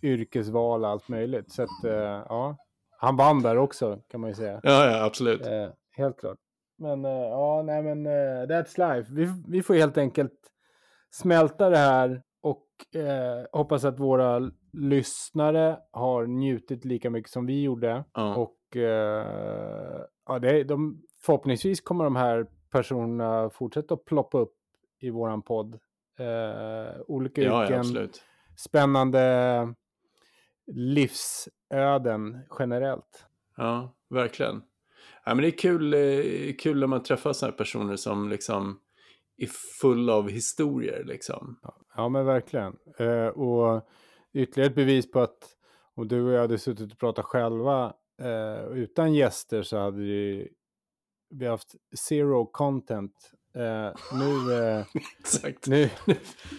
[0.01, 1.51] yrkesval och allt möjligt.
[1.51, 2.57] Så att, eh, ja,
[2.97, 4.59] han vann där också kan man ju säga.
[4.63, 5.47] Ja, ja, absolut.
[5.47, 6.37] Eh, helt klart.
[6.77, 9.13] Men eh, ja, nej men eh, that's life.
[9.13, 10.33] Vi, vi får helt enkelt
[11.09, 17.63] smälta det här och eh, hoppas att våra lyssnare har njutit lika mycket som vi
[17.63, 18.03] gjorde.
[18.13, 18.35] Ja.
[18.35, 24.53] Och eh, ja, det, de, förhoppningsvis kommer de här personerna fortsätta att ploppa upp
[24.99, 25.79] i våran podd.
[26.19, 28.07] Eh, olika Ja, yrken, ja,
[28.57, 29.73] spännande
[30.71, 33.25] livsöden generellt.
[33.57, 34.63] Ja, verkligen.
[35.25, 38.79] Ja, men det är kul, eh, kul när man träffar sådana här personer som liksom
[39.37, 39.49] är
[39.81, 41.03] full av historier.
[41.03, 41.59] Liksom.
[41.95, 42.77] Ja, men verkligen.
[42.97, 43.89] Eh, och
[44.33, 45.57] ytterligare ett bevis på att
[45.95, 50.49] om du och jag hade suttit och pratat själva eh, utan gäster så hade vi,
[51.29, 53.31] vi haft zero content.
[53.57, 54.85] Eh, nu, eh,
[55.67, 55.89] nu,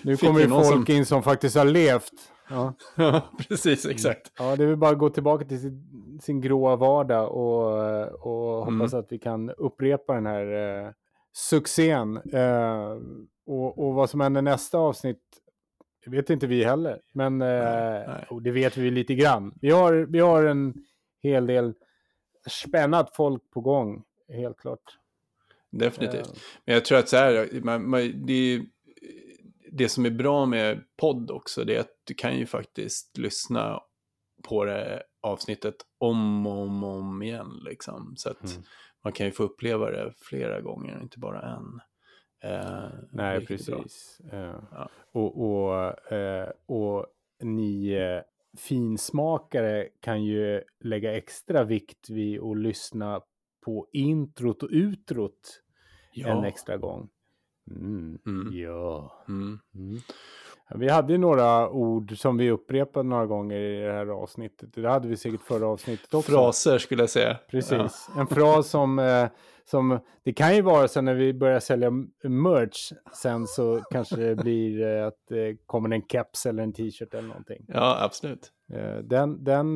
[0.03, 2.13] nu kommer någon folk som- in som faktiskt har levt.
[2.51, 2.73] Ja,
[3.49, 4.33] precis, exakt.
[4.39, 9.13] ja det vill bara gå tillbaka till sin, sin gråa vardag och, och hoppas att
[9.13, 10.47] vi kan upprepa den här
[10.87, 10.91] eh,
[11.33, 12.17] succén.
[12.33, 12.97] Eh,
[13.47, 15.23] och, och vad som händer nästa avsnitt
[16.05, 17.01] det vet inte vi heller.
[17.13, 18.27] Men Nej, eh, nej.
[18.31, 19.53] och det vet vi lite grann.
[19.61, 20.75] Vi har, vi har en
[21.23, 21.75] hel del
[22.51, 24.99] spännat folk på gång, helt klart.
[25.71, 26.27] Definitivt.
[26.27, 26.33] Eh,
[26.65, 28.63] Men jag tror att så här, man, man, det, är-
[29.73, 33.81] det som är bra med podd också, det är att du kan ju faktiskt lyssna
[34.49, 37.51] på det avsnittet om och om, om igen.
[37.65, 38.15] Liksom.
[38.17, 38.63] Så att Mm.
[39.05, 41.81] man kan ju få uppleva det flera gånger, inte bara en.
[42.53, 44.21] Eh, Nej, precis.
[44.33, 44.89] Eh, Ja.
[45.13, 47.07] och, och, eh, och
[47.43, 48.21] ni eh,
[48.59, 53.21] finsmakare kan ju lägga extra vikt vid att lyssna
[53.69, 55.61] på introt och utrot
[56.15, 56.47] en Ja.
[56.47, 57.09] extra gång.
[57.71, 58.19] Mm.
[58.27, 58.59] Mm.
[58.59, 59.25] Ja.
[59.29, 59.59] Mm.
[59.75, 59.99] Mm.
[60.69, 64.69] Ja, Vi hade ju några ord som vi upprepade några gånger i det här avsnittet.
[64.75, 66.33] Det hade vi säkert förra avsnittet också.
[66.33, 67.39] Fraser skulle jag säga.
[67.51, 68.09] Precis.
[68.17, 69.29] En fras som, eh,
[69.65, 71.91] som, det kan ju vara så när vi börjar sälja
[72.23, 72.93] merch
[73.23, 77.29] sen så kanske det blir eh, att det kommer en keps eller en t-shirt eller
[77.29, 77.65] någonting.
[77.69, 78.53] Ja, ja absolut.
[78.73, 79.75] Eh, den, den,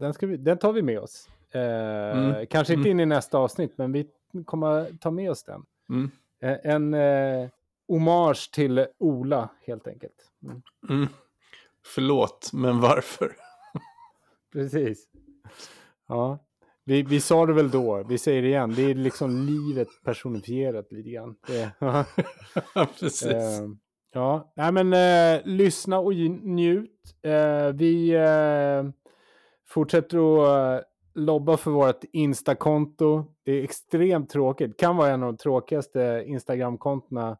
[0.00, 1.28] den, ska vi, den tar vi med oss.
[1.54, 2.46] Eh, Mm.
[2.46, 4.06] Kanske inte in i nästa avsnitt, men vi
[4.44, 5.62] kommer ta med oss den.
[5.90, 6.10] Mm.
[6.42, 7.48] Eh, en eh,
[7.88, 10.30] hommage till Ola, helt enkelt.
[10.44, 10.62] Mm.
[10.88, 11.08] Mm.
[11.84, 13.32] Förlåt, men varför?
[14.52, 15.04] Precis.
[16.08, 16.38] Ja,
[16.84, 20.92] vi, vi sa det väl då, vi säger det igen, det är liksom livet personifierat
[20.92, 21.36] lite grann.
[23.00, 23.22] Precis.
[23.26, 23.68] eh,
[24.12, 27.00] ja, nej men eh, lyssna och nj- njut.
[27.22, 28.90] Eh, vi eh,
[29.66, 30.84] fortsätter att eh,
[31.18, 33.24] lobba för vårt Insta-konto.
[33.44, 37.36] Det är extremt tråkigt, kan vara en av de tråkigaste Instagram-kontona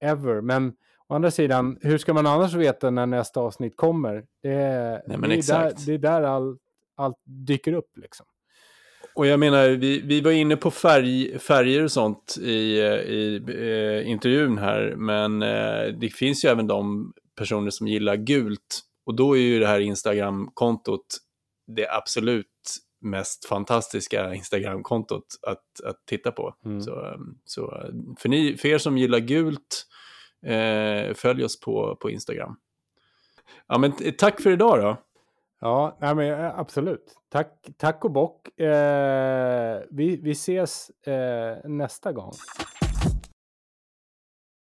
[0.00, 0.40] ever.
[0.40, 0.72] Men
[1.08, 4.24] å andra sidan, hur ska man annars veta när nästa avsnitt kommer?
[4.42, 6.58] Det, är- Nej, det, är, där, det är där all,
[6.96, 8.26] allt dyker upp liksom.
[9.14, 12.50] Och jag menar, vi, vi var inne på färg, färger och sånt i,
[12.80, 18.80] i eh, intervjun här, men eh, det finns ju även de personer som gillar gult.
[19.06, 21.06] Och då är ju det här Instagram-kontot
[21.66, 22.46] det absolut
[23.00, 26.54] mest fantastiska Instagram-kontot att, att titta på.
[26.64, 26.80] Mm.
[26.80, 29.86] Så, eh, så för, ni, för er som gillar gult,
[30.46, 32.56] eh, följ oss på, på Instagram.
[33.66, 34.96] Ja, men tack för idag då.
[35.60, 37.14] Ja, nej men, eh, absolut.
[37.28, 38.60] Tack, tack och bock.
[38.60, 42.32] Eh, vi, vi ses eh, nästa gång.